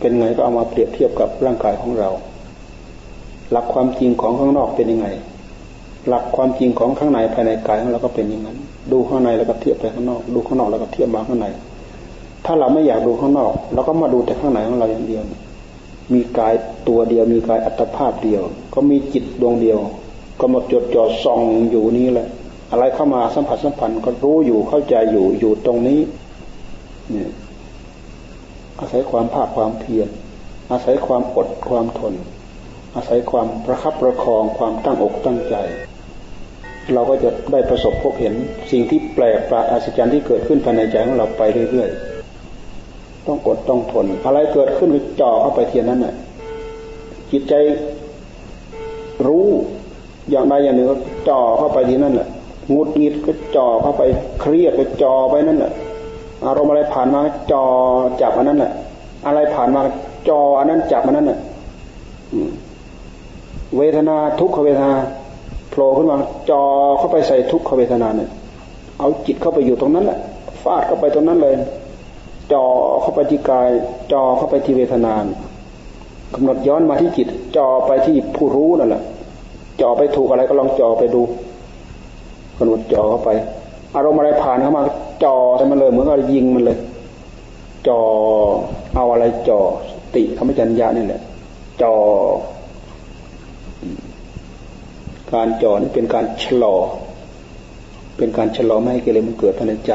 [0.01, 2.11] เป็นไงก็เอามาเปรียบเทียบกับร่างกายของเรา
[3.51, 5.09] หลักความจริงของข้างนอกเป็นยังไง
[6.09, 8.59] หลักความจริงของข้างในภายในกายของเราก็เป็นอย่างนั้น
[8.91, 11.47] ดูข้างในแล้วก็เทียบไปข้างนอก ดูข้างนอกแล้วก็เทียบมาข้างใน
[12.45, 15.22] ถ้าเราไม่อยากดูข้างนอกเราก็มาดูแต่ข้างในของเราอย่างเดียว
[16.12, 16.55] มีกาย
[16.89, 18.43] ตัวเดียว มีกายอัตภาพเดียว
[18.74, 19.78] ก็มีจิตดวงเดียว
[20.41, 22.28] ก็หมดจดจ่อส่องอยู่นี้แหละ
[22.70, 26.01] อะไรเข้ามาสัมผัสสัมพันธ์ก็รู้อยู่เข้าใจอยู่อยู่ตรงนี้
[27.11, 27.30] เนี่ย
[28.80, 30.09] อาศัยความภาคความเพียร
[30.72, 32.14] อาศัยความอดความทน
[32.97, 35.55] อาศัยความประคับประคองความตั้งอกตั้งใจ
[36.95, 38.35] เราก็จะได้ประสบพบเห็น
[38.70, 46.14] สิ่งที่แปลกประหลาดอัศจรรย์ที่เกิดขึ้นภายในใจของเราไปเรื่อยๆ ต้องกดต้องทน อะไรเกิดขึ้นก็จ่อเข้าไปเทียนนั้นน่ะ
[47.30, 47.55] จิตใจ
[49.26, 49.47] รู้
[50.30, 50.97] อย่างใดอย่างหนึ่งก็
[51.28, 52.28] จ่อเข้าไปที่นั่นแหละ
[52.74, 54.03] งุดงิดก็จ่อเข้าไป
[54.41, 55.72] เครียดก็จ่อไปนั่นแหละ
[56.47, 57.20] อารมณ์อะไรผ่านมา
[57.53, 57.64] จ่อ
[58.22, 58.72] จับอันนั้นแหละ
[59.26, 59.80] อะไรผ่านมา
[60.28, 61.39] จ่ออันนั้นจับอันนั้นแหละ
[63.76, 64.95] เวทนาทุกขเวทนา
[65.72, 66.16] โผล่ขึ้นมา
[66.50, 66.62] จอ
[66.98, 68.30] เข้าไปใส่ทุกขเวทนาเนี่ย
[68.98, 70.18] เอาจิตเข้าไปอยู่ตรงนั้นแหละ
[70.62, 71.54] ฟาดเข้าไปตรงนั้นเลย
[72.52, 72.64] จอ
[73.02, 73.68] เข้าไปที่กาย
[74.12, 75.24] จอเข้าไปที่เวทนาน
[76.34, 79.02] กำหนดย้อนมาที่จิตจอไปที่ผู้รู้นั่นแหละ
[79.80, 81.22] จอไปถูกอะไรก็ลองจอไปดู
[82.58, 83.30] กำหนดจอเข้าไป
[83.96, 84.82] อารมณ์อะไรผ่านเข้ามา
[85.24, 86.78] จอใส่มันเลยเหมือนกับยิงมันเลย
[87.88, 88.00] จอ
[88.94, 89.60] เอาอะไรจอ
[89.90, 91.20] สติธรรมจัญญานี่แหละ
[91.82, 91.94] จอ
[95.35, 96.76] การจ่อนี่เป็นการชะลอ
[98.16, 99.93] เป็นการชะลอไม่ให้กิเลสมันเกิดภายในใจ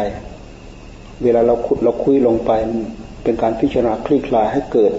[1.23, 2.51] เวลาเราขุดเราคุยลงไป
[3.23, 4.93] เป็นการพิจารณาคลี่คลายให้เกิด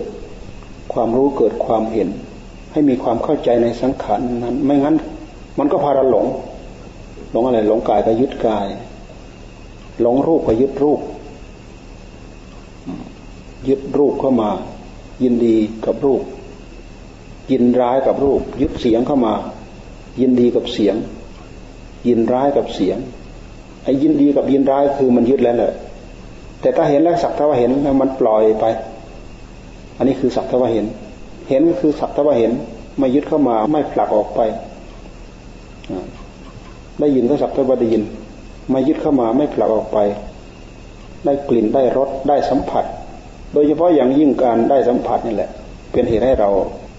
[0.92, 2.08] ความรู้เกิดความเห็น
[2.72, 4.96] ให้มีความเข้าใจในสังขารนั้น ไม่งั้น
[5.58, 6.26] มันก็พาเราหลง
[7.32, 8.66] หลงอะไรหลงกายก็ยึดกาย
[10.00, 11.00] หลงรูปก็ยึดรูป
[13.68, 14.50] ยึดรูปเข้ามา
[15.22, 16.22] ยินดีกับรูป
[17.50, 19.34] ยินร้ายกับรูป ยึดเสียงเข้ามา
[20.20, 20.96] ยินดีกับเสียง
[22.08, 22.98] ยินร้ายกับเสียง
[23.84, 25.72] ไอ้ยินดีกับยินร้ายคือมันยึดแล้วแหละ
[26.60, 28.64] แต่ถ้าเห็นแล้วสักทว่าเห็นแล้วมันปล่อยไป
[29.96, 30.86] อันนี้คือสักทว่าเห็น
[31.48, 32.52] เห็นก็คือสักทว่าเห็น
[32.98, 34.40] ไม่ยึดเข้ามาไม่ผลักออกไป
[37.00, 38.02] ได้ยินก็สักแต่ว่าได้ยิน
[38.70, 39.98] ไมายึดเข้ามาไม่ผลักออกไป
[41.24, 42.84] ได้กลิ่นได้รสได้สัมผัส
[43.52, 45.50] โดยเฉพาะอย่างยิ่งการได้สัมผัสนี่แหละ
[45.92, 46.50] เป็นเหตุให้เรา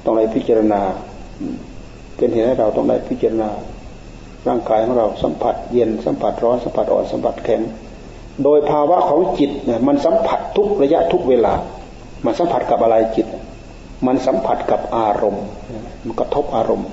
[0.05, 0.81] ต้องได้พิจารณา
[2.19, 3.49] เป็นเหตุให้เราต้องได้พิจารณา
[4.47, 7.61] ร่างกายของเราสัมผัสเย็นสัมผัสร้อนสัมผัสอ่อนสัมผัสแข็ง
[8.43, 11.53] โดยภาวะของจิตเนี่ยมันสัมผัสทุกระยะทุกเวลา
[12.25, 13.27] มันสัมผัสกับอะไรจิต
[14.05, 15.45] มันสัมผัสกับอารมณ์
[16.03, 16.89] มันกระทบอารมณ์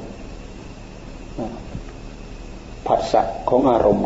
[2.86, 4.04] ผัสสะของอารมณ์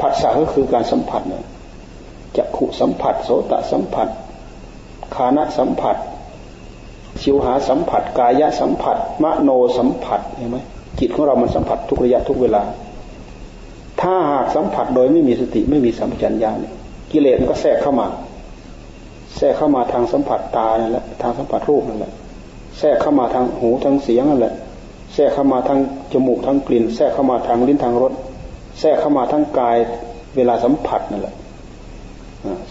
[0.00, 1.44] ผัสสะก็คือการสัมผัสเนี่ย
[2.36, 4.08] จักขุสัมผัสโสตสัมผัส
[5.14, 5.96] คานะสัมผัส
[7.22, 10.58] ชิวหาสัมผัส กายะสัมผัส มโนสัมผัสเห็นไหม
[10.98, 12.62] จิตของเรามันสัมผัสทุกระยะทุกเวลา
[14.00, 16.74] ถ้าหากสัมผัสโดยไม่มีสติไม่มีสัมปชัญญะเนี่ย
[17.12, 18.06] กิเลสมันก็แทรกเข้ามา
[19.36, 22.12] แทรกเข้ามาทางสัมผัสตานั่นแหละทางสัมผัสรูปนั่นแหละ
[22.78, 24.54] แทรกเข้ามาทางหูทางเสียงนั่นแหละ
[25.14, 25.78] แทรกเข้ามาทาง
[26.12, 28.12] จมูกทางกลิ่น แทรกเข้ามาทางลิ้นทางรส
[28.80, 29.76] แทรกเข้ามาทั้งกาย
[30.36, 31.34] เวลาสัมผัสนั่นแหละ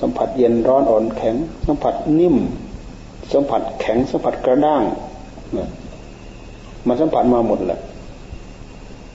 [0.01, 1.35] สัมผัสเย็นร้อนอ่อนแข็ง
[1.67, 2.35] สัมผัสนิ่ม
[3.33, 4.83] สัมผัสแข็งสัมผัสกระด้าง
[6.87, 7.79] มันสัมผัสมาหมดแหละ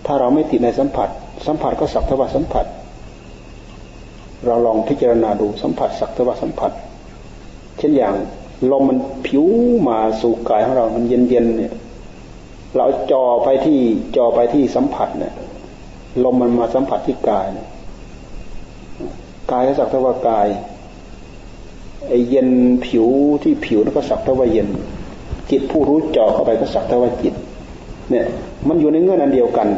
[0.07, 1.09] ถ้าเราไม่ติดในสัมผัส
[1.47, 2.67] สัมผัสก็สักทวาสัมผัส
[4.47, 6.73] เราลองพิจารณาดูสัมผัสสักทวาสัมผัส
[7.79, 8.15] เช่นอย่าง
[8.71, 9.45] ลมมันผิว
[9.89, 11.75] มาสู่กายของเรา มันเย็นเย็นเนี่ย
[12.77, 13.79] เราจ่อไปที่
[14.17, 15.35] จ่อไปที่สัมผัสเนี่ย
[16.25, 17.47] ลมมันมาสัมผัสที่กาย
[19.53, 20.47] กายก็สักแต่ว่ากาย
[22.09, 22.49] ไอเย็น
[22.87, 23.07] ผิว
[23.43, 24.69] ที่ผิวนั่นก็สักแต่ว่าเย็น
[25.51, 27.35] จิตผู้รู้จ่อเข้าไปก็สักแต่ว่าจิต
[28.11, 28.27] เนี่ย
[28.69, 29.69] มันอยู่ในเงื่อนอันเดียวกัน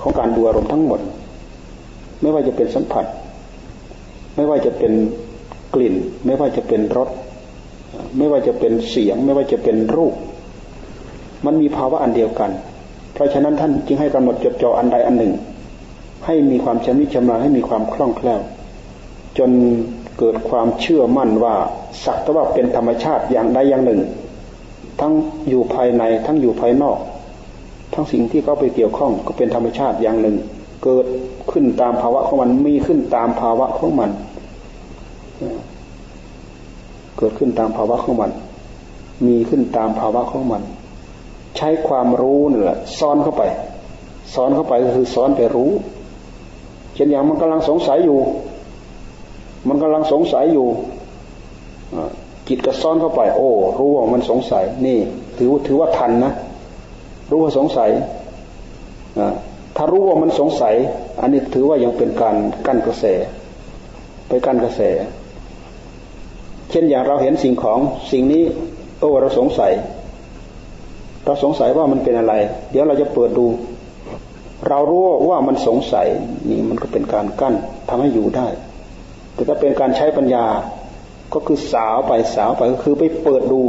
[0.00, 1.00] ของการดูอารมณ์ทั้งหมด
[2.20, 3.04] ไม่ว่าจะเป็นสัมผัส
[4.36, 4.92] ไม่ว่าจะเป็น
[5.74, 5.94] กลิ่น
[6.26, 7.08] ไม่ว่าจะเป็นรส
[8.18, 10.14] ไม่ว่าจะเป็นเสียง ไม่ว่าจะเป็นรูป
[11.46, 12.50] มันมีภาวะอันเดียวกัน
[13.14, 15.32] เพราะฉะนั้นท่านจึงให้กำหนดจดจ่ออันใดอันหนึ่ง
[16.26, 18.40] ให้มีความชำนิชำนาญให้มีความคล่องแคล่ว
[19.38, 19.50] จน
[20.18, 21.54] เกิดความเชื่อมั่นว่า
[22.04, 24.00] สักแต่ว่าเป็นธรรมชาติอย่างใดอย่างหนึ่ง
[25.00, 25.12] ทั้ง
[25.48, 26.98] อยู่ภายในทั้งอยู่ภายนอก
[27.94, 30.36] ทั้งสิ่งที่เขาไปเกี่ยวข้องก็เป็นธรรมชาติอย่างหนึ่ง
[30.84, 31.06] เกิด
[31.50, 34.10] ขึ้นตามภาวะของมันมีขึ้นตามภาวะของมัน
[37.18, 38.30] เกิดขึ้นตามภาวะของมัน
[39.26, 40.62] มีขึ้นตามภาวะของมัน
[41.56, 43.42] ใช้ความรู้นี่แหละซ้อนเข้าไป
[44.34, 45.70] ซ้อนเข้าไปก็คือซ้อนไปรู้
[46.94, 48.18] เช่นอย่างมันกำลังสงสัยอยู่
[49.68, 50.68] มันกำลังสงสัยอยู่
[52.48, 54.98] จิตก็ซ้อนเข้าไป โอ้ รู้ว่ามันสงสัย นี่
[55.38, 56.32] ถือถือว่าทันนะ
[57.30, 57.90] รู้ว่าสงสัย
[59.76, 60.74] ถ้ารู้ว่ามันสงสัย
[61.20, 62.36] อันนี้ถือว่ายังเป็นการ
[62.66, 63.04] กั้นกระแส
[64.28, 64.80] ไปกั้นกระแส
[66.70, 67.78] เช่นอย่างเราเห็นสิ่งของ
[68.12, 68.42] สิ่งนี้
[69.00, 69.72] โอ้เราสงสัย
[71.24, 72.34] เราสงสัยว่ามันเป็นอะไร
[72.70, 73.46] เดี๋ยวเราจะเปิดดู
[74.68, 76.06] เรารู้ว่ามันสงสัย
[76.48, 77.54] นี่มันก็เป็นการกั้น
[77.88, 78.46] ทำให้อยู่ได้
[79.34, 80.44] แต่ถ้าเป็นการใช้ปัญญา
[81.34, 83.62] ก็คือสาวไปสาวไปก็คือไปเปิดดู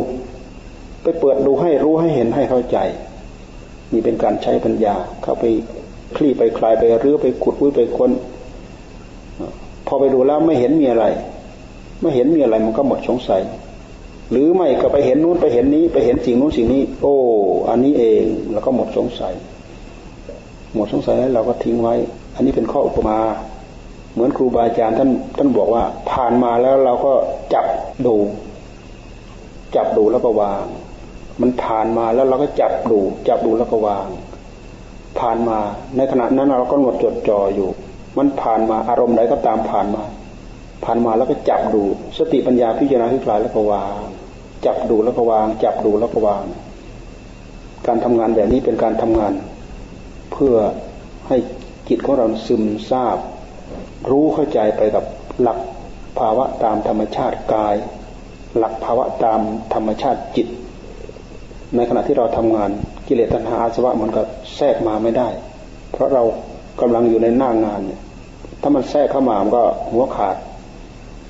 [1.04, 2.78] ไปเปิดดูให้รู้ให้เห็นให้เข้าใจ
[3.94, 5.46] นี่เป็นการใช้ปัญญา เข้าไป
[6.16, 8.12] คลี่ไปคลายไปรื้อไปขุดวุ้ยไปค้น
[9.88, 11.06] พอไปดูแล้วไม่เห็นมีอะไร
[12.02, 13.42] ไม่เห็นมีอะไรมันก็หมดสงสัย
[14.32, 17.16] หรือไม่ก็ไปเห็นนู้นไปเห็นนี้ ไปเห็นสิ่งนู้นสิ่งนี้ โอ้
[17.70, 19.34] อันนี้เองแล้วก็หมดสงสัย
[20.76, 21.96] หมดสงสัยแล้วเราก็ทิ้งไว้
[22.36, 23.18] อันนี้เป็นข้ออุปมา
[24.14, 27.14] เหมือนครูบาอาจารย์ท่านท่านบอกว่า ผ่านมาแล้วเราก็
[27.54, 27.66] จับ
[28.06, 28.16] ดู
[29.76, 30.64] จับดูแล้วก็วาง
[31.42, 34.08] มันผ่านมาแล้วเราก็จับดู จับดูแล้วก็วาง
[35.20, 35.58] ผ่านมา
[35.98, 37.70] ในขณะนั้นเราก็หมดจดจ่ออยู่
[38.18, 40.04] มันผ่านมาอารมณ์ใดก็ตามผ่านมา
[40.84, 41.84] ผ่านมาแล้วก็จับดู
[42.18, 44.00] สติปัญญาพิจารณาพิจารณาแล้วก็วาง
[44.66, 46.44] จับดูแล้วก็วาง จับดูแล้วก็วาง
[47.88, 49.34] การทำงานแบบนี้เป็นการทำงาน
[50.32, 50.56] เพื่อ
[51.28, 51.38] ให้
[51.90, 53.18] จิตของเราซึมซาบ
[54.10, 55.04] รู้เข้าใจไปกับ
[55.42, 55.58] หลัก
[56.20, 57.76] ภาวะตามธรรมชาติกาย
[58.58, 59.40] หลักภาวะตาม
[59.74, 60.48] ธรรมชาติจิต
[61.76, 62.70] ในขณะที่เราทำงาน
[63.08, 64.22] กิเลสตัณหาอาสวะมันก็
[64.56, 65.30] แทรกมาไม่ได้
[65.92, 66.24] เพราะเรา
[66.82, 68.02] กำลังอยู่ในหน้างานเนี่ย
[68.62, 70.36] ถ้ามันแทรกเข้ามามันก็หัวขาด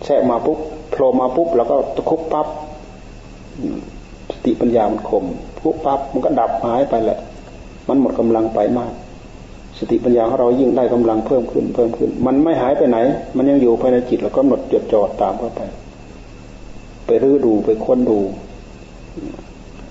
[0.06, 0.58] แทรกมาปุ๊บ
[0.92, 2.48] โผล่มาปุ๊บแล้วก็ตะคุบปั๊บ
[4.34, 5.26] สติปัญญามันคม
[5.64, 7.20] ปุ๊บปั๊บมันก็ดับหายไปแหละ
[7.88, 8.92] มันหมดกำลังไปมาก
[9.84, 12.98] สติปัญญาของเรายิ่งได้กำลังเพิ่มขึ้นเพิ่มขึ้น มันไม่หายไปไหน
[13.38, 15.62] มันยังอยู่ภายในจิตแล้วก็หมดจดจ่อตามเข้าไป
[17.06, 18.20] ไปรื้อดูไปค้นดู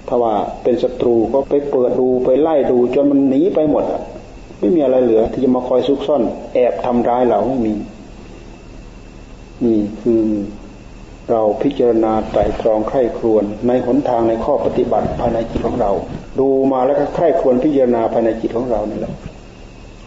[0.09, 4.03] ถ้าว่าเป็นศัตรูก็ไปเปิดดูไปไล่ดู จนมันหนีไปหมดอะ
[4.59, 6.22] ไม่มีอะไรเหลือ ที่จะมาคอยซุกซ่อน
[6.55, 7.74] แอบทำร้ายเราไม่มี
[9.64, 10.22] นี่คือ
[11.30, 15.91] เราพิจารณาไตรตรองไข้ครวนในหนทางในข้อปฏิบัติภายในจิตของเรา
[16.41, 19.12] ดูมาแล้วก็ไข้ครวนพิจารณาภายในจิตของเรานี่แหละ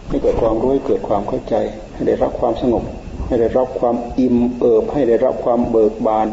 [0.08, 1.54] ให้เกิดความรู้ให้เกิดความเข้าใจ
[1.94, 2.82] ให้ได้รับความสงบ
[3.26, 6.26] ให้ได้รับความอิ่มเอิบให้ได้รับความเบิกบาน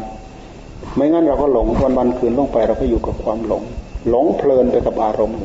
[0.94, 3.62] ไม่งั้นเราก็หลงวันวันคืนลงไปเราก็อยู่กับความหลง
[4.08, 5.36] หลงเพลินไปกับอารมณ์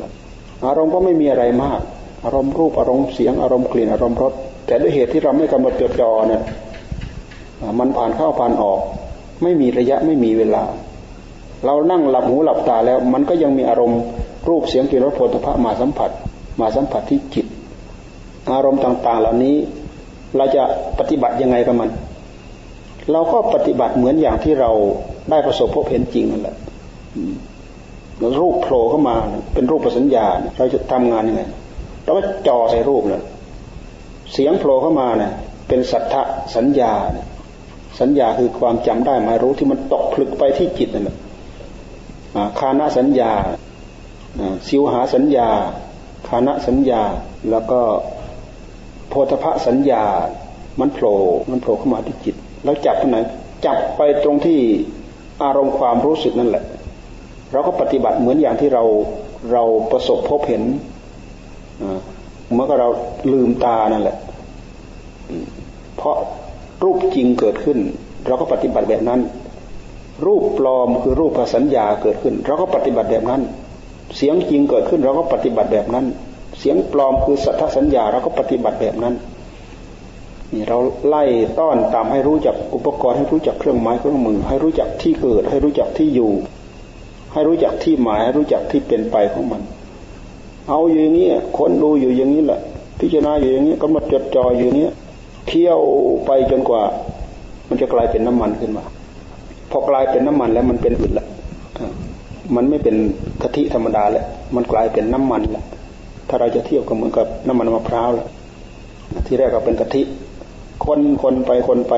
[0.66, 1.82] อารมณ์ก็ไม่มีอะไรมาก
[2.26, 4.34] อารมณ์รูปอารมณ์เสียงอารมณ์กลิ่นอารมณ์รส
[4.66, 6.42] แต่ด้วยเหตุที่เราไม่กำหนดจดจ่อเนี่ย
[7.80, 8.80] มันผ่านเข้าผ่านออก
[9.44, 10.64] ไม่มีระยะไม่มีเวลา
[11.66, 14.00] เรานั่งหลับหูหลับตาแล้ว มันก็ยังมีอารมณ์
[14.50, 16.12] รูปเสียงกลิ่นรสโผฏฐะมาสัมผัส
[16.60, 17.47] มาสัมผัสที่จิต
[18.52, 19.56] อารมณ์ต่างๆ เหล่านี้
[20.38, 20.64] เราจะ
[21.00, 21.90] ปฏิบัติยังไงกับมัน
[23.12, 24.72] เราก็ปฏิบัติเหมือนอย่างที่เรา
[25.30, 26.56] ได้ประสบพบเห็นจริงนั่นแหละ
[28.40, 29.16] รูปโผล่เข้ามา
[29.54, 30.26] เป็นรูปประสัญญา
[30.58, 31.42] เราจะทำงานยังไง
[32.04, 33.24] เราก็จ่อใส่รูปเลย
[34.34, 35.32] เสียงโผล่เข้ามาเนี่ย
[35.68, 36.16] เป็นสัทธ
[36.56, 36.94] สัญญา
[38.00, 41.18] สัญญาคือความจำได้หมายรู้ที่มันตกผลึกไปที่จิตนั่นแหละ
[42.60, 43.32] คานะสัญญา
[44.68, 45.50] สิวหาสัญญา
[46.28, 47.02] คานะสัญญา
[47.52, 47.80] แล้วก็
[49.10, 50.04] โพธพสัญญา
[50.80, 51.18] มันโผล่
[51.50, 53.18] มันโผล่เข้ามาที่จิต แล้วจับตรงไหน
[53.66, 54.60] จับไปตรงที่
[55.44, 56.64] อารมณ์ความรู้สึกนั่นแหละ
[57.52, 58.84] เราก็ปฏิบัติเหมือนอย่างที่เรา
[59.52, 60.64] เราประสบพบเห็น
[62.54, 62.90] เมื่อเรา
[63.34, 64.18] ลืมตานั่นแหละ
[65.98, 66.16] เพราะ
[66.84, 67.78] รูปจริงเกิดขึ้น
[68.28, 69.20] เราก็ปฏิบัติแบบนั้น
[70.26, 73.42] รูปปลอมคือรูปสัญญาเกิดขึ้น เราก็ปฏิบัติแบบนั้น
[74.18, 76.06] เสียงจริงเกิดขึ้น เราก็ปฏิบัติแบบนั้น
[76.60, 79.16] เสียงปลอมคือสัทธสัญญาเราก็ปฏิบัติแบบนั้น
[80.54, 80.78] นี่เรา
[81.08, 81.24] ไล่
[81.60, 86.32] ต้อนตามให้รู้จักอุปกรณ์ให้รู้จักเครื่องไม้เครื่องมือ ให้รู้จักที่เกิด ให้รู้จักที่อยู่
[87.34, 89.62] ให้รู้จักที่หมายให้รู้จักที่เป็นไปของมัน
[90.70, 91.28] เอาอยู่อย่างนี้
[91.58, 92.60] ค้นดูอยู่อย่างนี้แหละ
[93.00, 94.92] พิจารณาอยู่อย่างนี้ก็มาจดจ่ออยู่เนี้ย
[95.48, 95.80] เที่ยว
[96.26, 96.82] ไปจนกว่า
[97.68, 98.84] มันจะกลายเป็นน้ำมันขึ้นมา
[99.72, 101.26] พอกลายเป็นน้ำมันแล้วมันเป็นอื่นละ
[102.56, 102.96] มันไม่เป็น
[103.42, 105.64] กะทิธรรมดาแล้วมันกลายเป็นน้ำมันและ
[106.28, 108.28] ถ้าเราจะเทียบก็เหมือนกับน้ำมันมะพร้าวแล้ว
[109.26, 110.02] ที่แรกก็เป็นกะทิ
[110.86, 111.94] คนคนไปคนไป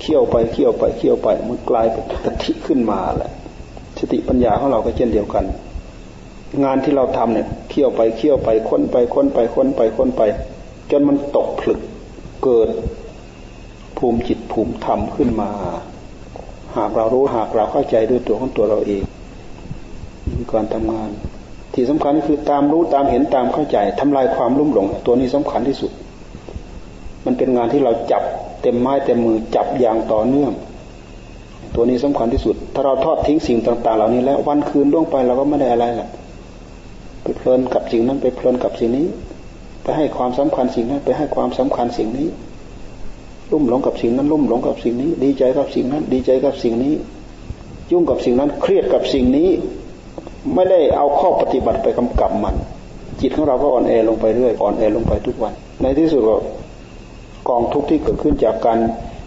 [0.00, 3.30] เคี่ยวไปเคี่ยวไปเคี่ยวไปมันกลายเป็นกะทิขึ้นมาแหละ
[3.98, 5.44] สติปัญญาของเราก็เช่นเดียวกัน
[6.64, 10.22] งานที่เราทำเนี่ยเคี่ยวไปเคี่ยวไปค้นไปค้นไปค้นไปค้นไป
[10.90, 11.80] จนมันตกผลึก
[12.44, 12.68] เกิด
[13.98, 15.50] ภูมิจิตภูมิธรรมขึ้นมา
[16.76, 19.02] หากเรารู้หากเราเข้าใจด้วยตัวของตัวเราเอง
[20.36, 21.10] มีการทำงาน
[21.76, 25.90] ที่สำคัญคือตามรู้ตามเห็นตามเข้าใจทำลายความลุ่มหลง ตัวนี้สำคัญที่สุด
[27.24, 28.22] มันเป็นงานที่เราจับ
[28.62, 30.52] เต็มไม้เต็มมือจับอย่างต่อเนื่อง
[31.74, 36.08] ตัวนี้สำคัญที่สุด ถ้าเราทอดทิ้งสิ่งต่าง ๆ เหล่านี้แล้ววันคืนล่วงไปเราก็ไม่ได้อะไรแหละ
[37.22, 39.06] ไปเพลินกับสิ่งนั้นไปเพลินกับสิ่งนี้
[39.82, 42.28] ไปให้ความสำคัญสิ่งนั้น ไปให้ความสำคัญสิ่งนี้
[43.52, 46.94] ลุ่มหลงกับสิ่งนั้นลุ่มหลงกับสิ่งนี้ ดีใจกับสิ่งนั้น ดีใจกับสิ่งนี้
[47.90, 49.48] ยุ่งกับสิ่งนั้นเครียดกับสิ่งนี้
[50.54, 52.54] ไม่ได้เอาข้อปฏิบัติไปกำกับมัน
[53.20, 56.36] จิตของเราก็อ่อนแอลงไปเรื่อยอ่อนแอลงไปทุกวัน ในที่สุดก็
[57.48, 58.78] กองทุกข์ที่เกิดขึ้นจากการ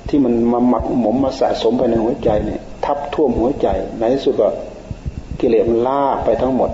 [0.09, 3.67] ที่มันมาหมักหมมมาสะสมไปในหัวใจเนี่ย ทับท่วมหัวใจ
[3.99, 4.47] ในที่สุดก็
[5.39, 6.69] กิเลสมันลากไปทั้งหมด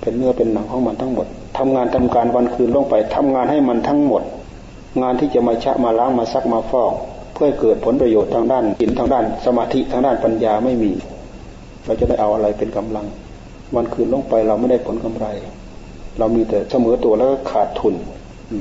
[0.00, 1.26] เป็นเนื้อเป็นหนังของมันทั้งหมด
[1.58, 4.22] ทำงานทำการวันคืนลงไปทำงานให้มันทั้งหมด
[5.02, 6.92] งานที่จะมาชะมาล้างมาซักมาฟอก
[7.34, 10.90] เพื่อเกิดผลประโยชน์ทางด้านหินทางด้าน สมาธิทางด้านปัญญาไม่มี
[11.86, 13.06] เราจะได้เอาอะไรเป็นกำลัง
[13.76, 15.26] วันคืนลงไปเราไม่ได้ผลกำไร
[16.18, 17.94] เรามีแต่เสมอตัวแล้วก็ขาดทุน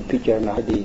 [0.09, 0.79] พิจารณาดี